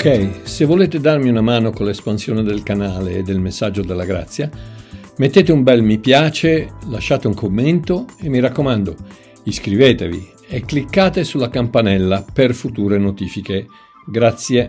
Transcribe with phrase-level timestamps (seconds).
[0.00, 4.48] Ok, se volete darmi una mano con l'espansione del canale e del messaggio della grazia,
[5.16, 8.94] mettete un bel mi piace, lasciate un commento e mi raccomando,
[9.42, 13.66] iscrivetevi e cliccate sulla campanella per future notifiche.
[14.06, 14.68] Grazie.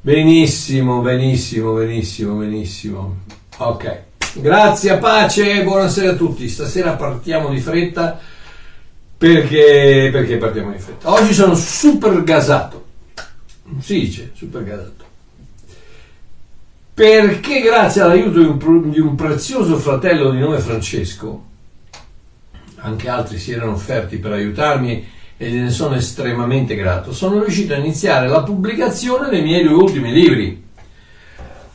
[0.00, 3.16] Benissimo, benissimo, benissimo, benissimo.
[3.58, 4.04] Ok,
[4.36, 6.48] grazie, pace, buonasera a tutti.
[6.48, 8.18] Stasera partiamo di fretta
[9.24, 11.10] perché, perché partiamo di fretta.
[11.10, 12.84] Oggi sono super gasato.
[13.80, 15.02] Si dice super gasato.
[16.92, 21.44] Perché grazie all'aiuto di un, di un prezioso fratello di nome Francesco,
[22.76, 27.78] anche altri si erano offerti per aiutarmi e gliene sono estremamente grato, sono riuscito a
[27.78, 30.62] iniziare la pubblicazione dei miei due ultimi libri.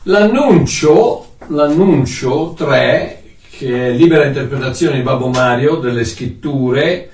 [0.04, 7.09] L'annuncio, l'annuncio 3, che è libera interpretazione di Babbo Mario delle scritture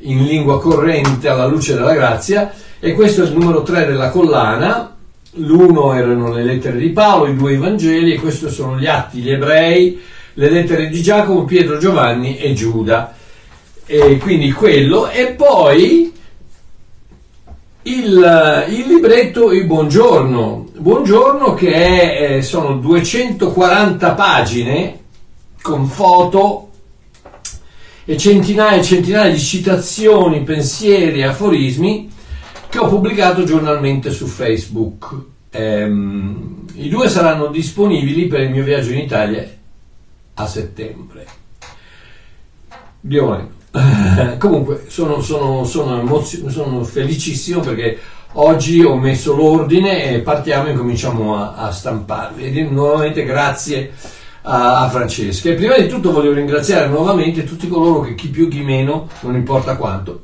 [0.00, 4.96] in lingua corrente alla luce della grazia, e questo è il numero 3 della collana.
[5.32, 9.30] L'uno erano le lettere di Paolo, i due Vangeli, e questi sono gli atti, gli
[9.30, 10.00] ebrei,
[10.34, 13.14] le lettere di Giacomo, Pietro, Giovanni e Giuda
[13.90, 16.12] e quindi quello, e poi
[17.80, 25.00] il, il libretto Il Buongiorno, Buongiorno che è, eh, sono 240 pagine
[25.62, 26.67] con foto
[28.10, 32.10] e centinaia e centinaia di citazioni, pensieri, aforismi
[32.70, 35.14] che ho pubblicato giornalmente su Facebook.
[35.50, 39.46] Ehm, I due saranno disponibili per il mio viaggio in Italia
[40.32, 41.26] a settembre.
[42.98, 43.56] Dio volendo.
[44.38, 47.98] comunque sono, sono, sono, emozio- sono, felicissimo perché
[48.32, 52.58] oggi ho messo l'ordine e partiamo e cominciamo a, a stamparli.
[52.58, 53.92] E nuovamente grazie
[54.48, 55.50] a, a Francesca.
[55.50, 59.34] E prima di tutto voglio ringraziare nuovamente tutti coloro che chi più chi meno, non
[59.34, 60.22] importa quanto,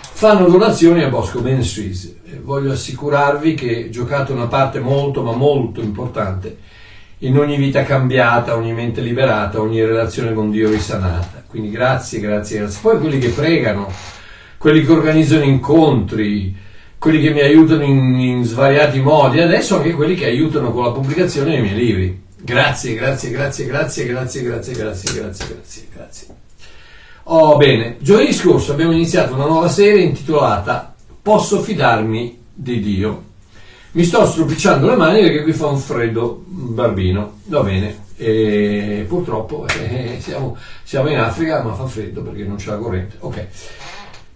[0.00, 2.14] fanno donazioni a Bosco Ministries.
[2.42, 6.58] Voglio assicurarvi che giocate una parte molto ma molto importante
[7.18, 11.44] in ogni vita cambiata, ogni mente liberata, ogni relazione con Dio risanata.
[11.46, 12.80] Quindi grazie, grazie, grazie.
[12.82, 13.90] Poi quelli che pregano,
[14.58, 16.54] quelli che organizzano incontri,
[16.98, 20.90] quelli che mi aiutano in, in svariati modi, adesso anche quelli che aiutano con la
[20.90, 22.22] pubblicazione dei miei libri.
[22.44, 26.26] Grazie, grazie, grazie, grazie, grazie, grazie, grazie, grazie, grazie, grazie.
[27.24, 33.22] Oh, bene, giovedì scorso abbiamo iniziato una nuova serie intitolata Posso fidarmi di Dio.
[33.92, 39.66] Mi sto stropicciando le mani perché qui fa un freddo barbino, va bene, e purtroppo
[39.66, 43.16] eh, siamo, siamo, in Africa ma fa freddo perché non c'è la corrente.
[43.20, 43.46] Ok,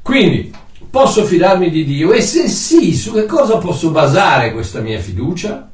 [0.01, 0.51] quindi
[0.91, 5.68] posso fidarmi di Dio e se sì, su che cosa posso basare questa mia fiducia?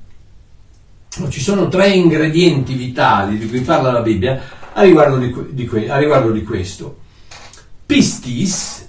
[1.29, 4.41] Ci sono tre ingredienti vitali di cui parla la Bibbia
[4.73, 6.99] a riguardo di, di, a riguardo di questo.
[7.87, 8.89] Pistis,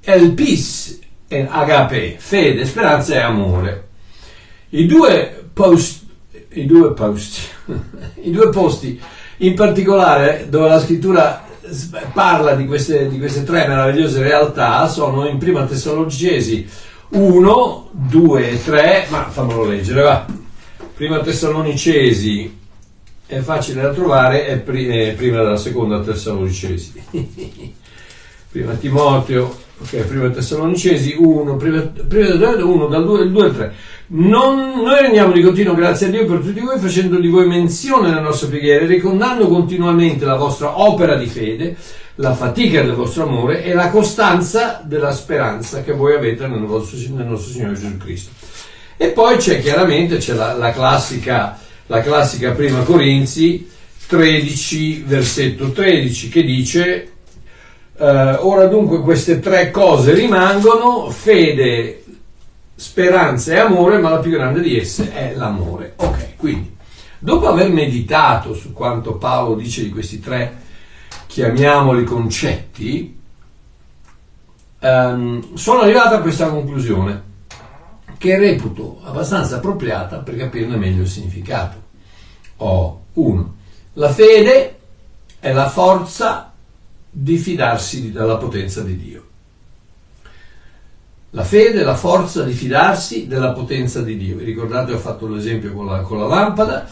[0.00, 0.98] el pis,
[1.28, 3.88] agape, fede, speranza e amore.
[4.70, 6.02] I due post,
[6.54, 7.38] i due post,
[8.22, 9.00] i due posti
[9.38, 11.46] in particolare dove la scrittura
[12.12, 16.68] parla di queste, di queste tre meravigliose realtà sono in prima Tessalonicesi
[17.10, 20.39] 1, 2 e 3, ma fammelo leggere, va.
[21.00, 22.58] Prima Tessalonicesi
[23.24, 27.02] è facile da trovare, è, pri- è prima della seconda Tessalonicesi.
[28.52, 33.74] prima Timoteo, ok, prima Tessalonicesi 1, prima, prima 1 dal 2, 2 al 3.
[34.08, 38.10] Non, noi rendiamo di continuo grazie a Dio per tutti voi, facendo di voi menzione
[38.10, 41.78] nelle nostre preghiere, ricordando continuamente la vostra opera di fede,
[42.16, 46.98] la fatica del vostro amore e la costanza della speranza che voi avete nel, vostro,
[47.14, 48.32] nel nostro Signore Gesù Cristo.
[49.02, 53.66] E poi c'è chiaramente c'è la, la, classica, la classica prima Corinzi
[54.06, 57.12] 13, versetto 13, che dice
[57.96, 62.04] eh, ora dunque queste tre cose rimangono, fede,
[62.74, 65.94] speranza e amore, ma la più grande di esse è l'amore.
[65.96, 66.76] Ok, quindi
[67.18, 70.58] dopo aver meditato su quanto Paolo dice di questi tre,
[71.26, 73.18] chiamiamoli concetti,
[74.78, 77.28] ehm, sono arrivato a questa conclusione
[78.20, 81.82] che reputo abbastanza appropriata per capirne meglio il significato.
[82.58, 83.54] Ho uno,
[83.94, 84.76] la fede
[85.40, 86.52] è la forza
[87.08, 89.24] di fidarsi della potenza di Dio.
[91.30, 94.36] La fede è la forza di fidarsi della potenza di Dio.
[94.36, 96.86] Vi ricordate, ho fatto l'esempio con la, con la lampada.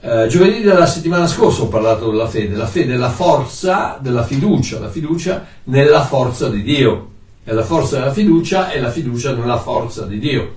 [0.00, 2.56] Eh, giovedì della settimana scorsa ho parlato della fede.
[2.56, 7.10] La fede è la forza della fiducia, la fiducia nella forza di Dio.
[7.48, 10.52] È la forza della fiducia e la fiducia nella forza di Dio.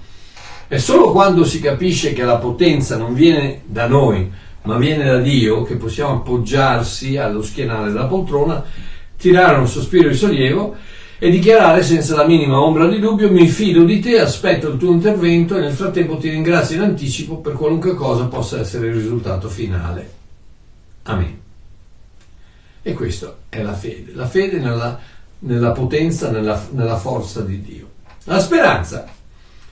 [0.67, 4.29] È solo quando si capisce che la potenza non viene da noi,
[4.63, 8.61] ma viene da Dio, che possiamo appoggiarsi allo schienale della poltrona,
[9.15, 10.75] tirare un sospiro di sollievo
[11.17, 14.91] e dichiarare senza la minima ombra di dubbio mi fido di te, aspetto il tuo
[14.91, 19.47] intervento e nel frattempo ti ringrazio in anticipo per qualunque cosa possa essere il risultato
[19.47, 20.11] finale.
[21.03, 21.39] Amen.
[22.81, 24.99] E questa è la fede, la fede nella,
[25.41, 27.89] nella potenza, nella, nella forza di Dio.
[28.25, 29.05] La speranza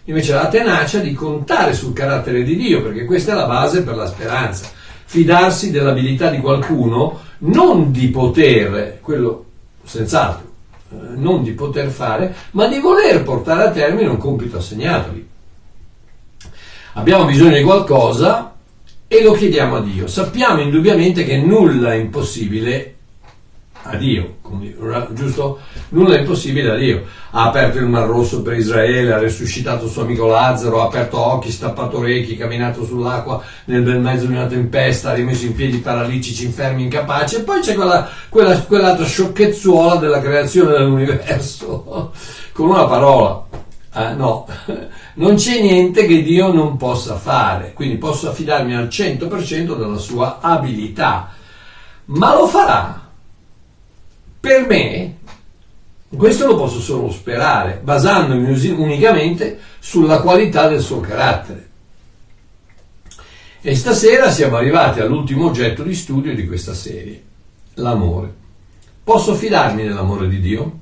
[0.10, 3.96] invece la tenacia di contare sul carattere di Dio, perché questa è la base per
[3.96, 4.68] la speranza.
[5.06, 9.46] Fidarsi dell'abilità di qualcuno, non di poter, quello
[9.84, 10.48] senz'altro,
[10.92, 15.28] eh, non di poter fare, ma di voler portare a termine un compito assegnatogli.
[16.94, 18.56] Abbiamo bisogno di qualcosa
[19.08, 20.08] e lo chiediamo a Dio.
[20.08, 22.96] Sappiamo indubbiamente che nulla è impossibile
[23.92, 24.36] a Dio,
[25.14, 25.60] giusto?
[25.90, 27.06] Nulla è impossibile a Dio.
[27.32, 31.52] Ha aperto il Mar Rosso per Israele, ha resuscitato suo amico Lazzaro, ha aperto occhi,
[31.52, 36.46] stappato orecchi, camminato sull'acqua nel bel mezzo di una tempesta, ha rimesso in piedi paralitici,
[36.46, 37.38] infermi, incapaci.
[37.38, 42.12] E poi c'è quella, quella, quell'altra sciocchezzuola della creazione dell'universo,
[42.54, 43.48] con una parola.
[43.96, 44.46] Eh, no,
[45.16, 50.38] non c'è niente che Dio non possa fare, quindi posso affidarmi al 100% della sua
[50.42, 51.32] abilità,
[52.06, 53.08] ma lo farà
[54.40, 55.18] per me,
[56.16, 61.68] questo lo posso solo sperare, basandomi unicamente sulla qualità del suo carattere.
[63.62, 67.22] E stasera siamo arrivati all'ultimo oggetto di studio di questa serie,
[67.76, 68.34] l'amore.
[69.04, 70.78] Posso fidarmi nell'amore di Dio?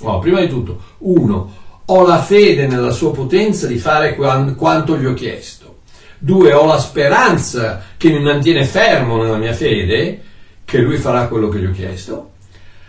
[0.00, 1.54] No, prima di tutto, uno,
[1.86, 5.78] ho la fede nella sua potenza di fare quanto gli ho chiesto.
[6.18, 10.22] Due, ho la speranza che mi mantiene fermo nella mia fede,
[10.64, 12.31] che lui farà quello che gli ho chiesto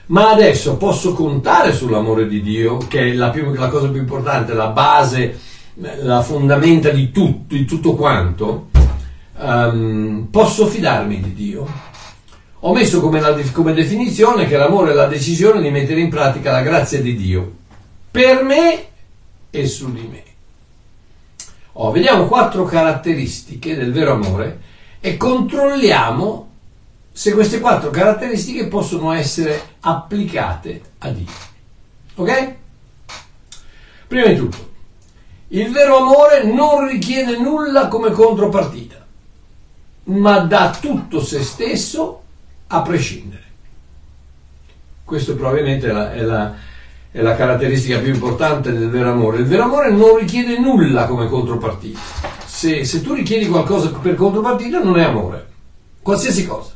[0.08, 4.54] ma adesso posso contare sull'amore di Dio, che è la, più, la cosa più importante,
[4.54, 5.40] la base,
[5.76, 8.70] la fondamenta di tutto, di tutto quanto.
[9.36, 11.68] Um, posso fidarmi di Dio?
[12.60, 16.52] Ho messo come, la, come definizione che l'amore è la decisione di mettere in pratica
[16.52, 17.62] la grazia di Dio
[18.14, 18.86] per me
[19.50, 20.24] e su di me.
[21.74, 24.60] Oh, vediamo quattro caratteristiche del vero amore
[25.00, 26.52] e controlliamo
[27.16, 31.32] se queste quattro caratteristiche possono essere applicate a Dio.
[32.16, 32.56] Ok?
[34.08, 34.72] Prima di tutto,
[35.50, 39.06] il vero amore non richiede nulla come contropartita,
[40.06, 42.24] ma dà tutto se stesso
[42.68, 43.44] a prescindere.
[45.04, 46.56] Questa probabilmente è la, è, la,
[47.12, 49.38] è la, caratteristica più importante del vero amore.
[49.38, 52.00] Il vero amore non richiede nulla come contropartita.
[52.44, 55.48] Se, se tu richiedi qualcosa per contropartita non è amore,
[56.02, 56.73] qualsiasi cosa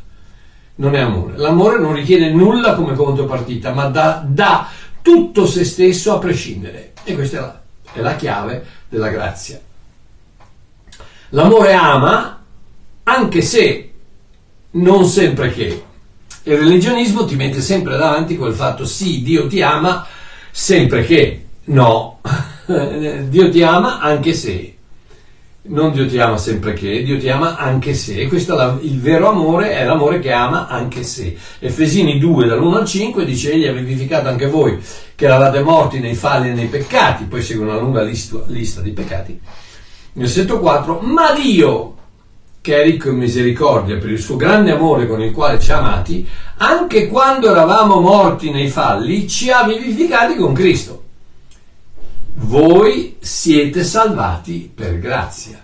[0.78, 1.38] non è amore.
[1.38, 4.68] L'amore non richiede nulla come contropartita, ma dà, dà
[5.02, 6.94] tutto se stesso a prescindere.
[7.04, 7.62] E questa è la,
[7.94, 9.60] è la chiave della grazia.
[11.30, 12.42] L'amore ama
[13.04, 13.92] anche se,
[14.72, 15.84] non sempre che.
[16.44, 20.06] Il religionismo ti mette sempre davanti quel fatto, sì, Dio ti ama,
[20.52, 21.46] sempre che.
[21.66, 22.22] No,
[22.66, 24.77] Dio ti ama anche se
[25.68, 28.28] non Dio ti ama sempre che, Dio ti ama anche se.
[28.28, 31.36] Questo è il vero amore, è l'amore che ama anche se.
[31.60, 34.80] Efesini 2, dall'1 al 5, dice egli ha vivificato anche voi
[35.16, 38.92] che eravate morti nei falli e nei peccati, poi segue una lunga lista, lista di
[38.92, 39.40] peccati.
[40.14, 41.96] Versetto 4, ma Dio,
[42.62, 45.78] che è ricco in misericordia per il suo grande amore con il quale ci ha
[45.78, 50.97] amati, anche quando eravamo morti nei falli, ci ha vivificati con Cristo
[52.40, 55.64] voi siete salvati per grazia.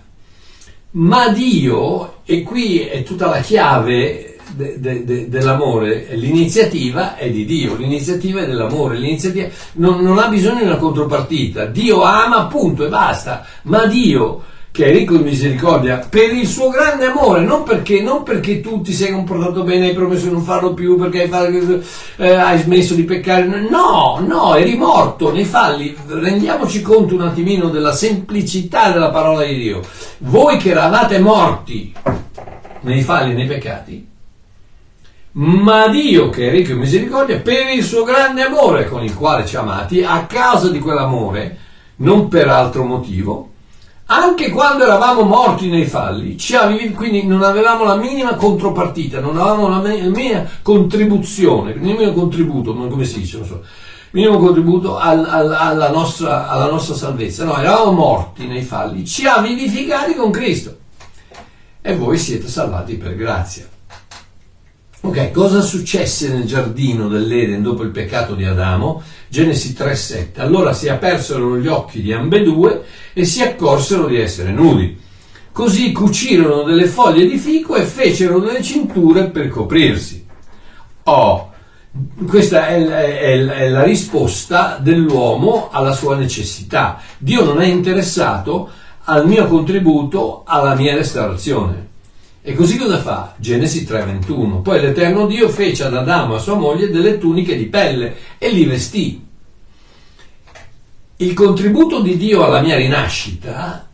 [0.92, 7.44] Ma Dio, e qui è tutta la chiave de, de, de, dell'amore, l'iniziativa è di
[7.44, 12.86] Dio, l'iniziativa è dell'amore, l'iniziativa non, non ha bisogno di una contropartita, Dio ama appunto
[12.86, 14.42] e basta, ma Dio
[14.74, 18.80] che è ricco di misericordia, per il suo grande amore, non perché, non perché tu
[18.80, 21.80] ti sei comportato bene, hai promesso di non farlo più, perché hai, fatto,
[22.16, 23.44] eh, hai, smesso di peccare.
[23.44, 25.96] No, no, eri morto nei falli.
[26.08, 29.80] Rendiamoci conto un attimino della semplicità della parola di Dio.
[30.18, 31.94] Voi che eravate morti
[32.80, 34.08] nei falli e nei peccati,
[35.34, 39.46] ma Dio che è ricco in misericordia, per il suo grande amore con il quale
[39.46, 41.58] ci amati, a causa di quell'amore,
[41.98, 43.50] non per altro motivo,
[44.06, 46.36] anche quando eravamo morti nei falli,
[46.94, 53.04] quindi non avevamo la minima contropartita, non avevamo la minima contribuzione, il minimo contributo, come
[53.04, 53.62] si dice, non so,
[54.10, 57.44] minimo contributo al, al, alla, nostra, alla nostra salvezza.
[57.44, 60.76] No, eravamo morti nei falli, ci ha vivificati con Cristo
[61.80, 63.68] e voi siete salvati per grazia.
[65.06, 69.02] Ok, cosa successe nel giardino dell'Eden dopo il peccato di Adamo?
[69.28, 70.40] Genesi 3:7.
[70.40, 74.98] Allora si apersero gli occhi di ambedue e si accorsero di essere nudi.
[75.52, 80.24] Così cucirono delle foglie di fico e fecero delle cinture per coprirsi.
[81.02, 81.52] Oh,
[82.26, 86.98] Questa è, è, è, la risposta dell'uomo alla sua necessità.
[87.18, 88.70] Dio non è interessato
[89.04, 91.92] al mio contributo alla mia restaurazione.
[92.46, 93.32] E così cosa fa?
[93.38, 94.60] Genesi 3:21.
[94.60, 98.50] Poi l'Eterno Dio fece ad Adamo e a sua moglie delle tuniche di pelle e
[98.50, 99.26] li vestì.
[101.16, 103.88] Il contributo di Dio alla mia rinascita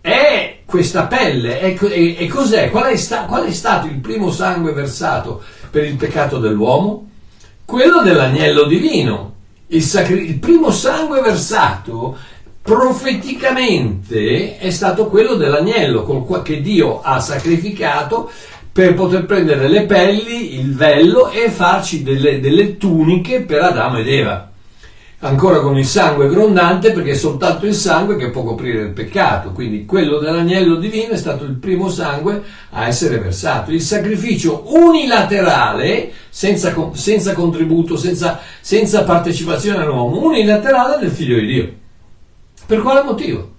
[0.00, 1.60] è questa pelle.
[1.60, 2.68] E, cos'è?
[2.68, 5.40] Qual è, sta, qual è stato il primo sangue versato
[5.70, 7.10] per il peccato dell'uomo?
[7.64, 9.34] Quello dell'agnello divino.
[9.68, 12.18] Il, sacri- il primo sangue versato
[12.62, 18.30] profeticamente è stato quello dell'agnello che Dio ha sacrificato
[18.70, 24.08] per poter prendere le pelli, il vello e farci delle, delle tuniche per Adamo ed
[24.08, 24.46] Eva
[25.24, 29.50] ancora con il sangue grondante perché è soltanto il sangue che può coprire il peccato,
[29.52, 33.70] quindi quello dell'agnello divino è stato il primo sangue a essere versato.
[33.70, 41.72] Il sacrificio unilaterale, senza, senza contributo, senza, senza partecipazione all'uomo, unilaterale del figlio di Dio.
[42.66, 43.50] Per quale motivo?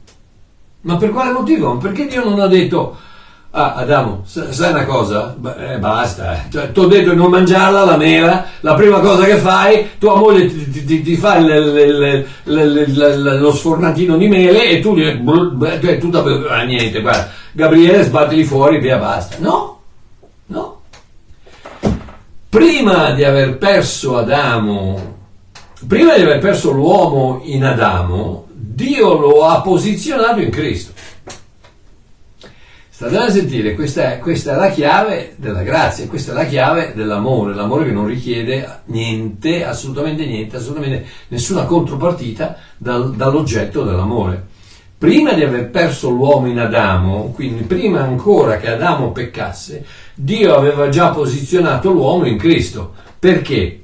[0.82, 1.78] Ma per quale motivo?
[1.78, 2.98] Perché Dio non ha detto
[3.56, 5.36] Ah, Adamo, sai una cosa?
[5.60, 6.40] Eh, basta, eh.
[6.50, 10.16] Cioè, ti ho detto di non mangiarla la mela, la prima cosa che fai, tua
[10.16, 15.20] moglie ti, ti, ti fa il, il, il, lo sfornatino di mele e tu, cioè,
[16.00, 16.10] tu
[16.50, 19.36] ah, niente, guarda, Gabriele sbattili fuori, via, basta.
[19.38, 19.82] No,
[20.48, 20.82] no.
[22.50, 25.18] Prima di aver perso Adamo,
[25.88, 30.94] prima di aver perso l'uomo in Adamo, Dio lo ha posizionato in Cristo.
[32.90, 36.94] State a sentire, questa è, questa è, la chiave della grazia, questa è la chiave
[36.96, 44.48] dell'amore, l'amore che non richiede niente, assolutamente niente, assolutamente nessuna contropartita dal, dall'oggetto dell'amore.
[44.98, 50.90] Prima di aver perso l'uomo in Adamo, quindi prima ancora che Adamo peccasse, Dio aveva
[50.90, 52.94] già posizionato l'uomo in Cristo.
[53.20, 53.83] Perché?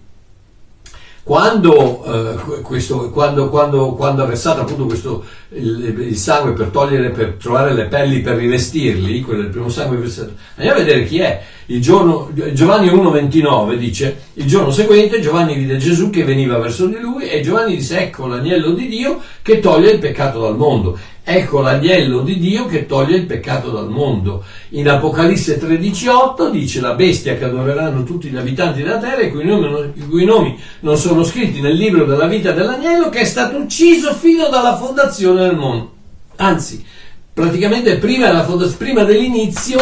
[1.24, 7.36] Quando, eh, questo, quando, quando, quando, versato appunto questo, il, il, sangue per togliere, per
[7.40, 11.44] trovare le pelli per rivestirli, quello del primo sangue versato, andiamo a vedere chi è.
[11.66, 17.30] Giorno, Giovanni 1,29 dice: Il giorno seguente Giovanni vide Gesù che veniva verso di lui
[17.30, 20.98] e Giovanni disse: Ecco l'agnello di Dio che toglie il peccato dal mondo.
[21.24, 24.44] Ecco l'agnello di Dio che toglie il peccato dal mondo.
[24.70, 29.46] In Apocalisse 13:8 dice la bestia che adoreranno tutti gli abitanti della terra, i cui,
[29.46, 33.58] nomi, i cui nomi non sono scritti nel libro della vita dell'agnello, che è stato
[33.58, 35.92] ucciso fino dalla fondazione del mondo.
[36.38, 36.84] Anzi,
[37.32, 38.44] praticamente prima,
[38.78, 39.78] prima dell'inizio,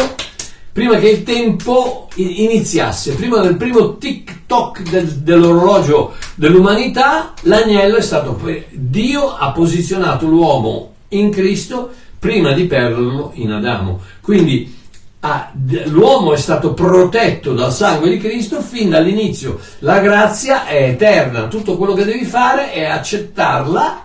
[0.70, 8.38] prima che il tempo iniziasse, prima del primo tic-toc del, dell'orologio dell'umanità, l'agnello è stato...
[8.70, 14.00] Dio ha posizionato l'uomo in Cristo prima di perderlo in Adamo.
[14.20, 14.74] Quindi
[15.20, 15.52] ah,
[15.86, 19.58] l'uomo è stato protetto dal sangue di Cristo fin dall'inizio.
[19.80, 24.04] La grazia è eterna, tutto quello che devi fare è accettarla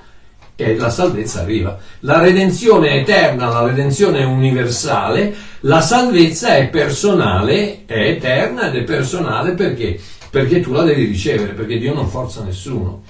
[0.55, 1.77] e la salvezza arriva.
[2.01, 8.75] La redenzione è eterna, la redenzione è universale, la salvezza è personale, è eterna ed
[8.75, 10.00] è personale perché?
[10.29, 13.03] Perché tu la devi ricevere, perché Dio non forza nessuno.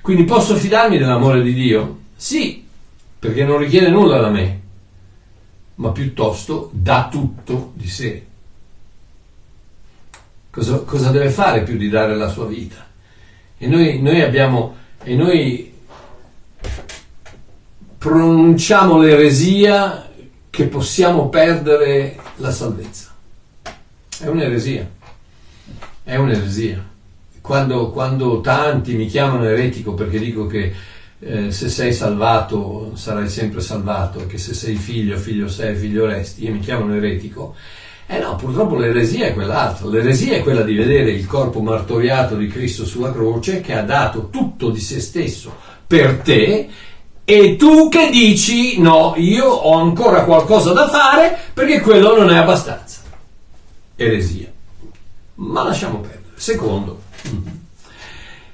[0.00, 1.98] Quindi posso fidarmi dell'amore di Dio?
[2.14, 2.65] Sì,
[3.18, 4.60] perché non richiede nulla da me,
[5.76, 8.26] ma piuttosto dà tutto di sé.
[10.50, 12.86] Cosa, cosa deve fare più di dare la sua vita?
[13.58, 15.74] E noi, noi abbiamo, e noi
[17.98, 20.08] pronunciamo l'eresia
[20.48, 23.14] che possiamo perdere la salvezza.
[24.18, 24.88] È un'eresia.
[26.02, 26.84] È un'eresia.
[27.40, 30.72] Quando, quando tanti mi chiamano eretico perché dico che
[31.18, 36.44] eh, se sei salvato sarai sempre salvato che se sei figlio, figlio sei, figlio resti,
[36.44, 37.54] io mi chiamano eretico.
[38.08, 39.88] Eh no, purtroppo l'eresia è quell'altro.
[39.88, 44.28] L'eresia è quella di vedere il corpo martoriato di Cristo sulla croce che ha dato
[44.28, 45.54] tutto di se stesso
[45.86, 46.68] per te
[47.24, 52.36] e tu che dici no, io ho ancora qualcosa da fare perché quello non è
[52.36, 53.00] abbastanza.
[53.96, 54.52] Eresia.
[55.36, 56.22] Ma lasciamo perdere.
[56.36, 57.00] Secondo,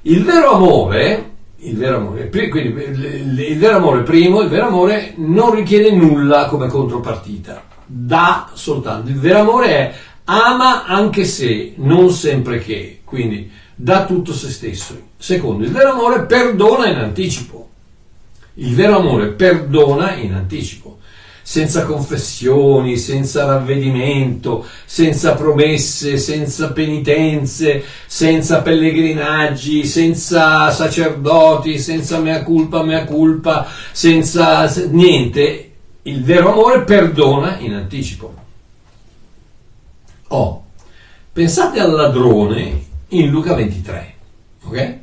[0.02, 1.31] il vero amore
[1.62, 2.28] il vero amore.
[2.28, 9.10] Quindi il vero amore primo, il vero amore non richiede nulla come contropartita, dà soltanto.
[9.10, 15.10] Il vero amore è ama anche se, non sempre che, quindi dà tutto se stesso.
[15.16, 17.68] Secondo, il vero amore perdona in anticipo.
[18.54, 20.98] Il vero amore perdona in anticipo
[21.42, 32.82] senza confessioni, senza ravvedimento, senza promesse, senza penitenze, senza pellegrinaggi, senza sacerdoti, senza mea culpa,
[32.82, 35.70] mea culpa, senza niente.
[36.02, 38.34] Il vero amore perdona in anticipo.
[40.28, 40.64] Oh,
[41.32, 44.14] pensate al ladrone in Luca 23.
[44.64, 44.98] Ok?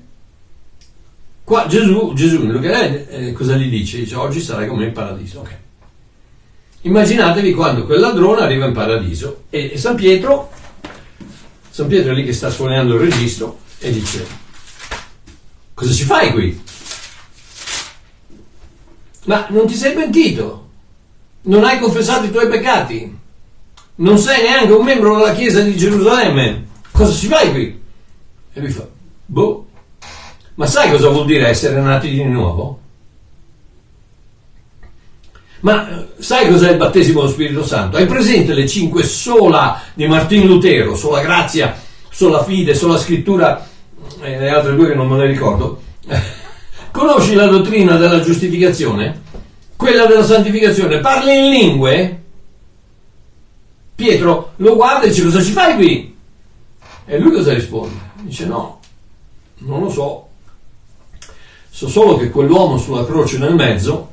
[1.44, 3.98] Qua Gesù, Gesù in Luca eh, cosa gli dice?
[3.98, 5.40] Dice oggi sarai come in paradiso.
[5.40, 5.58] Ok.
[6.82, 10.50] Immaginatevi quando quel ladrone arriva in paradiso e, San Pietro,
[11.70, 14.26] San Pietro è lì che sta suonando il registro e dice
[15.74, 16.62] cosa ci fai qui?
[19.26, 20.68] Ma non ti sei pentito?
[21.42, 23.18] Non hai confessato i tuoi peccati?
[23.96, 26.68] Non sei neanche un membro della Chiesa di Gerusalemme?
[26.92, 27.82] Cosa ci fai qui?
[28.54, 28.88] E lui fa,
[29.26, 29.68] boh,
[30.56, 32.80] ma sai cosa vuol dire essere nati di nuovo?
[35.62, 37.98] Ma eh, sai cos'è il battesimo dello Spirito Santo?
[37.98, 41.76] Hai presente le cinque sola di Martin Lutero, sola grazia,
[42.10, 43.68] sola fide, sola scrittura
[44.22, 45.82] e le altre due che non me le ricordo?
[46.92, 49.22] Conosci la dottrina della giustificazione?
[49.76, 51.00] Quella della santificazione?
[51.00, 52.24] Parli in lingue?
[53.96, 56.18] Pietro lo guarda e dice cosa ci fai qui?
[57.06, 57.98] E lui cosa risponde?
[58.22, 58.80] Dice no,
[59.60, 60.28] non lo so.
[61.70, 64.09] So solo che quell'uomo sulla croce nel mezzo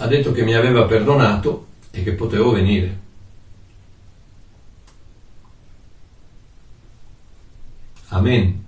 [0.00, 2.98] ha detto che mi aveva perdonato e che potevo venire.
[8.08, 8.64] Amen.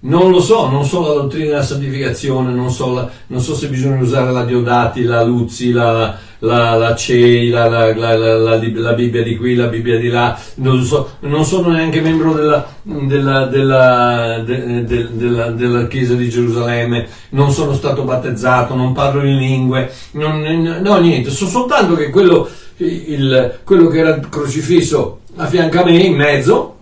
[0.00, 3.68] Non lo so, non so la dottrina della santificazione, non so, la, non so se
[3.68, 9.36] bisogna usare la Diodati, la Luzzi, la, la, la CEI, la, la, la, Bibbia di
[9.36, 14.84] qui, la Bibbia di là, non, so, non sono neanche membro della, della, della, de,
[14.84, 20.40] de, della, della, Chiesa di Gerusalemme, non sono stato battezzato, non parlo in lingue, non,
[20.82, 25.96] no niente, so soltanto che quello, il, quello che era crocifisso a fianco a me,
[25.96, 26.78] in mezzo,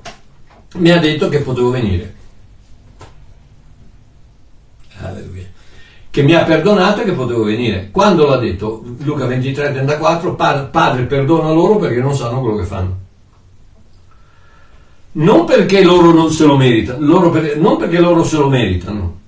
[0.76, 2.14] mi ha detto che potevo venire.
[5.02, 5.48] Alleluia.
[6.10, 7.90] Che mi ha perdonato e che potevo venire.
[7.92, 12.96] Quando l'ha detto Luca 23, 34, Padre perdona loro perché non sanno quello che fanno.
[15.12, 19.18] Non perché loro non se lo meritano, loro per, non perché loro se lo meritano.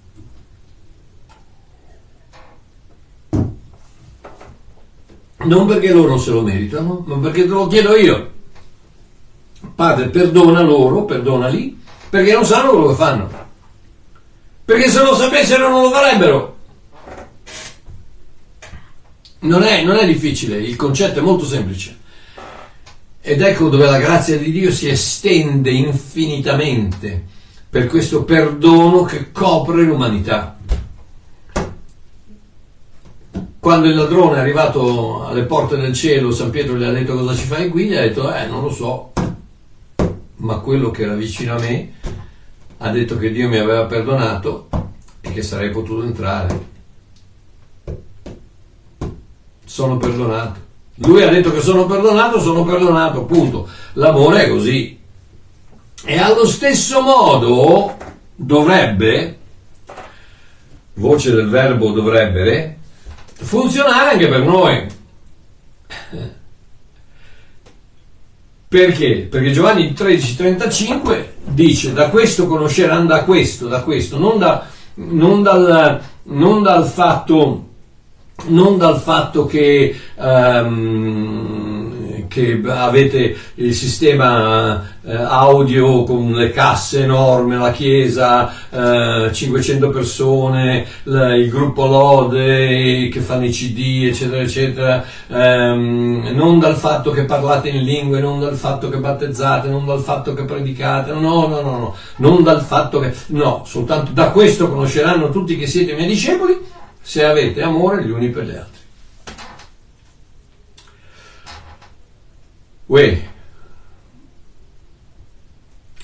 [5.44, 8.30] Non perché loro se lo meritano, ma perché te lo chiedo io.
[9.74, 13.28] Padre, perdona loro, perdonali, perché non sanno quello che fanno.
[14.64, 16.51] Perché se lo sapessero non lo farebbero.
[19.42, 21.98] Non è, non è difficile, il concetto è molto semplice.
[23.20, 27.24] Ed ecco dove la grazia di Dio si estende infinitamente
[27.68, 30.58] per questo perdono che copre l'umanità.
[33.58, 37.34] Quando il ladrone è arrivato alle porte del cielo, San Pietro gli ha detto cosa
[37.34, 39.12] ci fai qui, gli ha detto eh non lo so,
[40.36, 41.92] ma quello che era vicino a me
[42.78, 44.68] ha detto che Dio mi aveva perdonato
[45.20, 46.71] e che sarei potuto entrare.
[49.72, 50.60] Sono perdonato.
[50.96, 53.66] Lui ha detto che sono perdonato, sono perdonato, punto.
[53.94, 54.98] L'amore è così.
[56.04, 57.96] E allo stesso modo
[58.34, 59.38] dovrebbe,
[60.92, 62.80] voce del verbo dovrebbe,
[63.32, 64.86] funzionare anche per noi.
[68.68, 69.26] Perché?
[69.30, 75.98] Perché Giovanni 13:35 dice da questo conosceranno da questo, da questo, non, da, non, dal,
[76.24, 77.70] non dal fatto
[78.48, 81.82] non dal fatto che um,
[82.32, 90.86] che avete il sistema eh, audio con le casse enormi, la chiesa, eh, 500 persone,
[91.04, 97.24] la, il gruppo Lode che fanno i CD, eccetera, eccetera, ehm, non dal fatto che
[97.24, 101.60] parlate in lingue, non dal fatto che battezzate, non dal fatto che predicate, no, no,
[101.60, 106.08] no, no, non dal fatto che, no, soltanto da questo conosceranno tutti che siete miei
[106.08, 106.71] discepoli
[107.02, 108.80] se avete amore gli uni per gli altri.
[112.86, 113.30] Uè.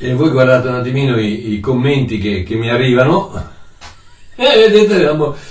[0.01, 3.57] E voi guardate un attimino i, i commenti che, che, mi arrivano.
[4.41, 5.03] E vedete,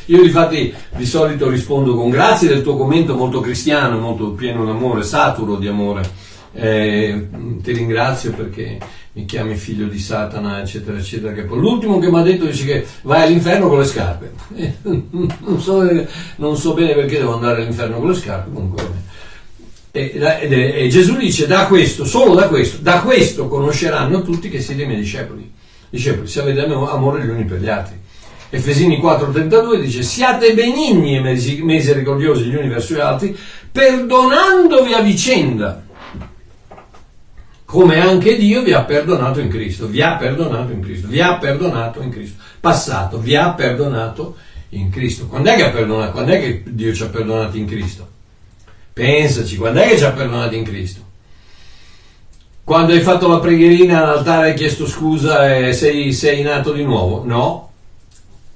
[0.05, 5.03] io infatti di solito rispondo con grazie del tuo commento molto cristiano, molto pieno d'amore,
[5.03, 6.09] saturo di amore.
[6.59, 7.27] Eh,
[7.61, 8.79] ti ringrazio perché
[9.13, 11.33] mi chiami figlio di Satana, eccetera, eccetera.
[11.33, 14.33] Che poi l'ultimo che mi ha detto dice che vai all'inferno con le scarpe.
[14.83, 15.87] non, so,
[16.37, 19.05] non so bene perché devo andare all'inferno con le scarpe, comunque
[19.97, 24.61] e, e, e, Gesù dice da questo, solo da questo, da questo conosceranno tutti che
[24.61, 25.51] siete i miei discepoli.
[25.89, 27.95] Discepoli, se avete amore gli uni per gli altri.
[28.49, 33.35] Efesini 4:32 dice siate benigni e misericordiosi gli uni verso gli altri,
[33.71, 35.83] perdonandovi a vicenda,
[37.67, 41.37] come anche Dio vi ha perdonato in Cristo, vi ha perdonato in Cristo, vi ha
[41.37, 42.41] perdonato in Cristo.
[42.61, 44.37] Passato, vi ha perdonato
[44.69, 45.27] in Cristo.
[45.27, 46.11] Quando è che ha perdonato?
[46.13, 48.07] Quando è che Dio ci ha perdonato in Cristo?
[48.93, 51.01] Pensaci, quando è che ci ha perdonato in Cristo?
[52.63, 57.25] Quando hai fatto la preghierina all'altare hai chiesto scusa e sei, sei nato di nuovo?
[57.25, 57.71] No.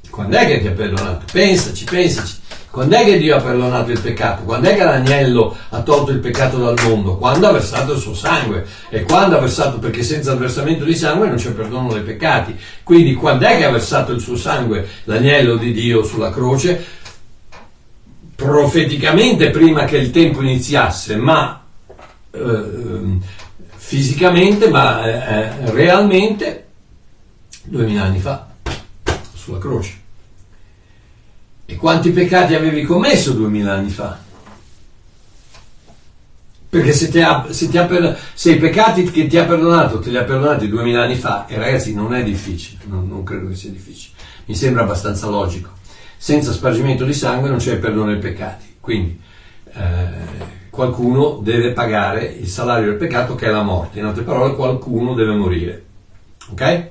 [0.09, 1.25] Quando è che ti ha perdonato?
[1.29, 2.35] Pensaci, pensaci.
[2.71, 4.43] Quando è che Dio ha perdonato il peccato?
[4.43, 7.17] Quando è che l'agnello ha tolto il peccato dal mondo?
[7.17, 8.65] Quando ha versato il suo sangue.
[8.89, 12.57] E quando ha versato, perché senza il versamento di sangue non c'è perdono dei peccati.
[12.81, 16.81] Quindi quando è che ha versato il suo sangue l'agnello di Dio sulla croce?
[18.33, 21.61] Profeticamente prima che il tempo iniziasse, ma
[22.31, 23.17] eh,
[23.75, 26.67] fisicamente, ma eh, realmente
[27.63, 28.47] duemila anni fa,
[29.33, 30.00] sulla croce.
[31.71, 34.19] E quanti peccati avevi commesso duemila anni fa?
[36.67, 40.23] Perché se, ha, se, ha, se, i peccati che ti ha perdonato te li ha
[40.25, 44.15] perdonati duemila anni fa, e ragazzi non è difficile, non, non, credo che sia difficile,
[44.47, 45.69] mi sembra abbastanza logico.
[46.17, 49.17] Senza spargimento di sangue non c'è perdono dei peccati, quindi
[49.73, 54.55] eh, qualcuno deve pagare il salario del peccato che è la morte, in altre parole
[54.55, 55.85] qualcuno deve morire.
[56.49, 56.89] Ok?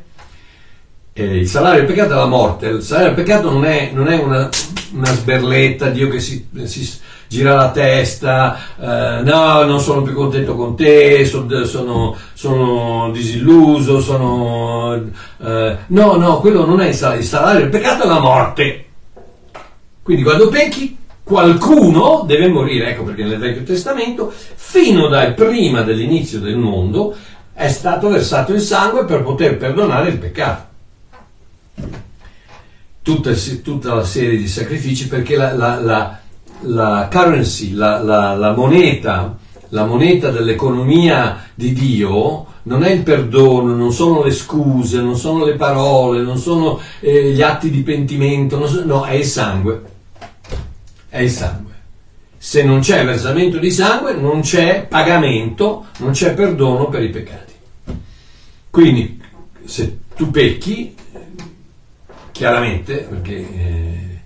[1.13, 4.07] Eh, il salario del peccato è la morte, il salario del peccato non è, non
[4.07, 4.49] è una,
[4.93, 6.89] una, sberletta, Dio che si, si
[7.27, 14.01] gira la testa, eh, no, non sono più contento con te, sono, sono, sono disilluso,
[14.01, 15.03] sono...
[15.43, 18.85] Eh, no, no, quello non è il salario, il salario del peccato è la morte.
[20.03, 26.39] Quindi quando pecchi qualcuno deve morire, ecco perché nel Vecchio Testamento, fino dal prima dell'inizio
[26.39, 27.17] del mondo,
[27.53, 30.69] è stato versato il sangue per poter perdonare il peccato
[33.03, 33.33] tutta,
[33.63, 36.21] tutta la serie di sacrifici perché la, la, la,
[36.63, 44.23] la currency, la, moneta, la moneta dell'economia di Dio non è il perdono, non sono
[44.23, 49.05] le scuse, non sono le parole, non sono eh, gli atti di pentimento, so, no,
[49.05, 49.83] è il sangue.
[51.09, 51.69] È il sangue.
[52.37, 57.53] Se non c'è versamento di sangue, non c'è pagamento, non c'è perdono per i peccati.
[58.71, 59.21] Quindi,
[59.65, 60.95] se tu pecchi,
[62.33, 64.21] chiaramente, perché eh,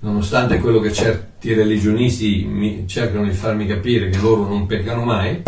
[0.00, 5.42] nonostante quello che certi religionisti mi, cercano di farmi capire che loro non peccano mai,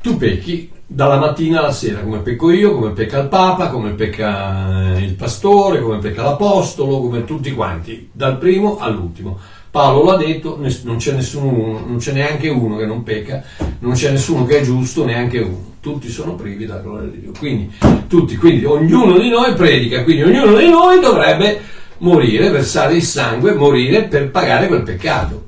[0.00, 4.96] tu pecchi dalla mattina alla sera, come pecco io, come pecca il Papa, come pecca
[4.98, 9.38] il pastore, come pecca l'Apostolo, come tutti quanti, dal primo all'ultimo.
[9.70, 13.44] Paolo l'ha detto, non c'è nessuno, non c'è neanche uno che non pecca,
[13.78, 15.68] non c'è nessuno che è giusto, neanche uno.
[15.80, 17.32] Tutti sono privi della gloria di Dio.
[17.38, 17.72] Quindi,
[18.08, 21.60] tutti, quindi ognuno di noi predica, quindi ognuno di noi dovrebbe
[21.98, 25.46] morire, versare il sangue, morire per pagare quel peccato.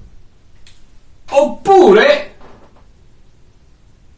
[1.30, 2.34] Oppure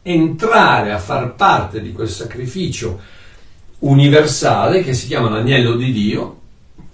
[0.03, 2.99] entrare a far parte di quel sacrificio
[3.79, 6.39] universale che si chiama l'agnello di Dio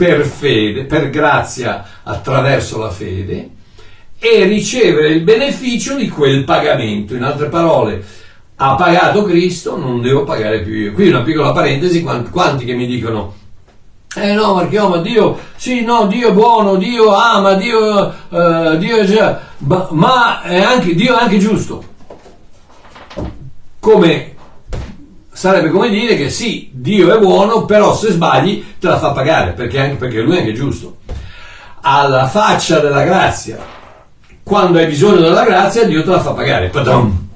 [0.01, 3.49] per fede, per grazia attraverso la fede
[4.17, 7.13] e ricevere il beneficio di quel pagamento.
[7.13, 8.03] In altre parole,
[8.55, 10.93] ha pagato Cristo, non devo pagare più io.
[10.93, 13.35] Qui una piccola parentesi, quanti che mi dicono
[14.15, 18.97] eh no, Marchio, ma Dio, sì, no, Dio è buono, Dio ama, Dio, uh, Dio
[18.97, 21.83] è già, ma, ma è anche, Dio è anche giusto.
[23.79, 24.30] Come
[25.41, 29.53] sarebbe come dire che sì, Dio è buono, però se sbagli te la fa pagare,
[29.53, 30.97] perché, anche, perché lui è anche giusto.
[31.81, 33.57] Alla faccia della grazia,
[34.43, 36.69] quando hai bisogno della grazia, Dio te la fa pagare.
[36.69, 37.29] Padam.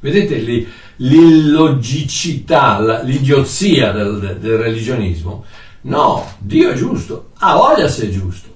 [0.00, 5.44] Vedete lì, l'illogicità, l'idiozia del, del religionismo?
[5.82, 8.48] No, Dio è giusto, ha voglia se è giusto.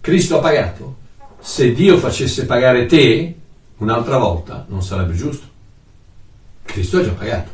[0.00, 0.96] Cristo ha pagato.
[1.38, 3.34] Se Dio facesse pagare te
[3.76, 5.50] un'altra volta, non sarebbe giusto.
[6.64, 7.50] Cristo ha già pagato.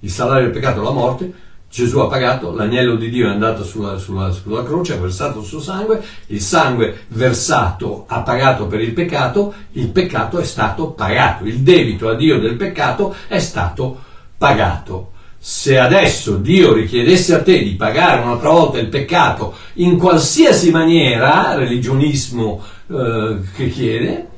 [0.00, 1.32] Il salario del peccato è la morte,
[1.72, 5.46] Gesù ha pagato, l'agnello di Dio è andato sulla, sulla, sulla, croce, ha versato il
[5.46, 11.46] suo sangue, il sangue versato ha pagato per il peccato, il peccato è stato pagato,
[11.46, 13.98] il debito a Dio del peccato è stato
[14.36, 15.12] pagato.
[15.38, 21.54] Se adesso Dio richiedesse a te di pagare un'altra volta il peccato in qualsiasi maniera,
[21.54, 24.28] religionismo eh, che chiede,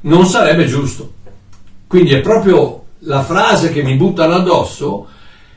[0.00, 1.12] non sarebbe giusto.
[1.86, 5.08] Quindi è proprio la frase che mi buttano addosso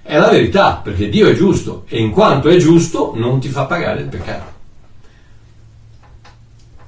[0.01, 3.65] è la verità, perché Dio è giusto e in quanto è giusto non ti fa
[3.65, 4.57] pagare il peccato.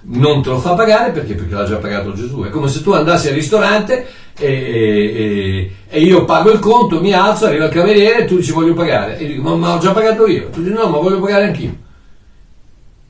[0.04, 1.36] Non te lo fa pagare perché?
[1.36, 2.41] Perché l'ha già pagato Gesù.
[2.41, 7.13] È come se tu andassi al ristorante e, e, e io pago il conto, mi
[7.13, 9.19] alzo, arriva il cameriere e tu dici voglio pagare.
[9.19, 10.50] E dico ma, ma ho già pagato io.
[10.50, 11.78] Tu dici no, ma voglio pagare anch'io.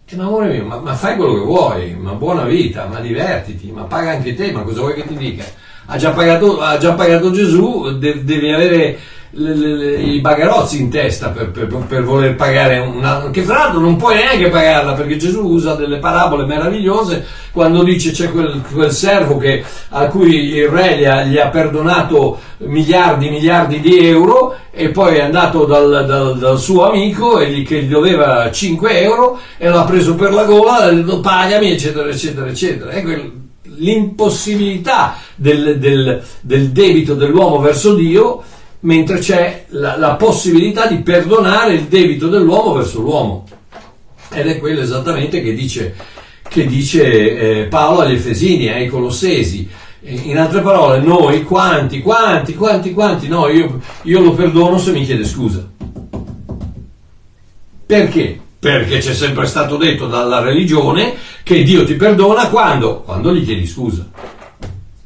[0.06, 3.72] E ma amore mio, ma, ma fai quello che vuoi, ma buona vita, ma divertiti,
[3.72, 5.46] ma paga anche te, ma cosa vuoi che ti dica?
[5.92, 8.98] Ha già pagato, ha già pagato Gesù, de- devi avere
[9.32, 13.80] le, le, i bagarozzi in testa per, per, per, voler pagare una che fra l'altro
[13.80, 18.92] non puoi neanche pagarla perché Gesù usa delle parabole meravigliose quando dice c'è quel, quel
[18.92, 24.06] servo che, a cui il re gli ha, gli ha, perdonato miliardi e miliardi di
[24.06, 28.52] euro e poi è andato dal, dal, dal suo amico e gli, che gli doveva
[28.52, 32.48] 5 euro e l'ha preso per la gola ha detto pagami eccetera eccetera.
[32.48, 33.41] Eccetera ecco
[33.82, 38.44] l'impossibilità del, del, del debito dell'uomo verso Dio
[38.82, 43.48] mentre c'è la, la, possibilità di perdonare il debito dell'uomo verso l'uomo.
[44.34, 45.96] Ed è quello esattamente che dice,
[46.48, 49.70] che dice eh, Paolo agli Efesini, ai Colossesi.
[50.04, 55.06] In altre parole, noi quanti, quanti, quanti, quanti, no, io, io lo perdono se mi
[55.06, 55.70] chiede scusa.
[57.86, 58.41] Perché?
[58.62, 63.02] Perché c'è sempre stato detto dalla religione che Dio ti perdona quando?
[63.02, 64.08] Quando gli chiedi scusa.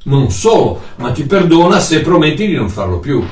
[0.04, 3.26] Non solo, ma ti perdona se prometti di non farlo più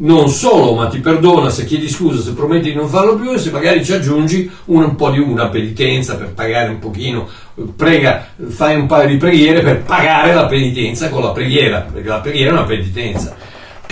[0.00, 3.38] non solo, ma ti perdona se chiedi scusa, se prometti di non farlo più e
[3.38, 7.28] se magari ci aggiungi un, un po' di una penitenza per pagare un pochino,
[7.76, 12.20] prega, fai un paio di preghiere per pagare la penitenza con la preghiera, perché la
[12.20, 13.36] preghiera è una penitenza.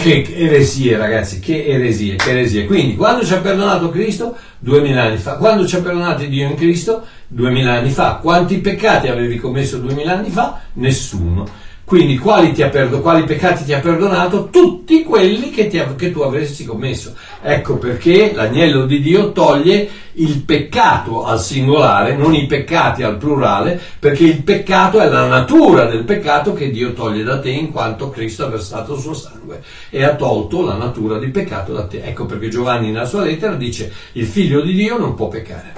[0.01, 2.67] Che eresie, ragazzi, che eresie, che eresie.
[2.67, 4.37] Quindi, quando ci ha perdonato Cristo?
[4.61, 5.35] Duemila anni fa.
[5.35, 7.05] Quando ci ha perdonato Dio in Cristo?
[7.27, 8.15] Duemila anni fa.
[8.23, 10.61] Quanti peccati avevi commesso duemila anni fa?
[10.75, 11.47] Nessuno.
[11.89, 14.51] Quindi quali, perdo, quali, peccati ti ha perdonato?
[14.51, 17.15] Tutti quelli che, ha, che, tu avresti commesso.
[17.41, 23.81] Ecco perché l'agnello di Dio toglie il peccato al singolare, non i peccati al plurale,
[23.99, 28.11] perché il peccato è la natura del peccato che Dio toglie da te in quanto
[28.11, 32.03] Cristo ha versato il suo sangue e ha tolto la natura di peccato da te.
[32.03, 35.73] Ecco perché Giovanni nella sua lettera dice il figlio di Dio non può peccare.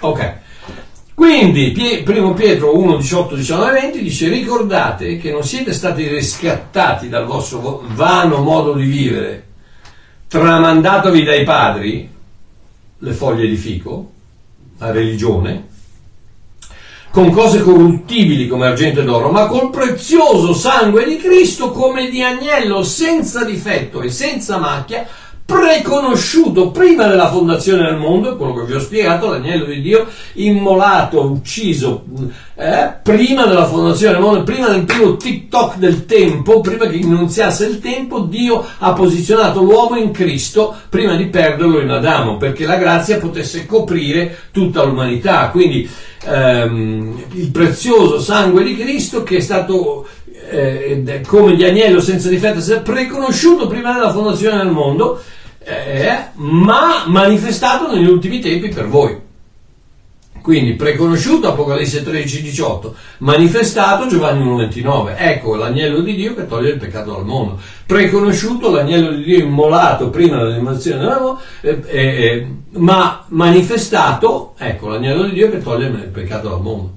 [0.00, 0.50] Ok.
[1.22, 1.70] Quindi,
[2.04, 7.84] primo Pietro 1, 18, 19, 20 dice ricordate che non siete stati riscattati dal vostro
[7.94, 9.46] vano modo di vivere,
[10.26, 12.10] tramandatovi dai padri,
[12.98, 14.10] le foglie di fico,
[14.78, 15.68] la religione,
[17.12, 22.20] con cose corruttibili come argento ed oro, ma col prezioso sangue di Cristo come di
[22.20, 25.06] agnello senza difetto e senza macchia,
[25.52, 31.22] preconosciuto prima della fondazione del mondo, quello che vi ho spiegato, l'agnello di Dio, immolato,
[31.22, 32.04] ucciso
[32.54, 37.66] eh, prima della fondazione del mondo, prima del primo TikTok del tempo, prima che iniziasse
[37.66, 42.76] il tempo, Dio ha posizionato l'uomo in Cristo prima di perderlo in Adamo, perché la
[42.76, 45.48] grazia potesse coprire tutta l'umanità.
[45.50, 45.88] Quindi
[46.24, 50.06] ehm, il prezioso sangue di Cristo che è stato
[50.50, 55.20] eh, come di agnello senza difetto, preconosciuto prima della fondazione del mondo,
[55.64, 59.30] eh, ma manifestato negli ultimi tempi per voi.
[60.42, 65.14] Quindi preconosciuto Apocalisse 13, 18, manifestato Giovanni 1,29.
[65.16, 67.60] Ecco l'agnello di Dio che toglie il peccato dal mondo.
[67.86, 75.32] Preconosciuto l'agnello di Dio immolato prima dell'immazione dell'uomo, eh, eh, ma manifestato, ecco l'agnello di
[75.32, 76.96] Dio che toglie il peccato dal mondo.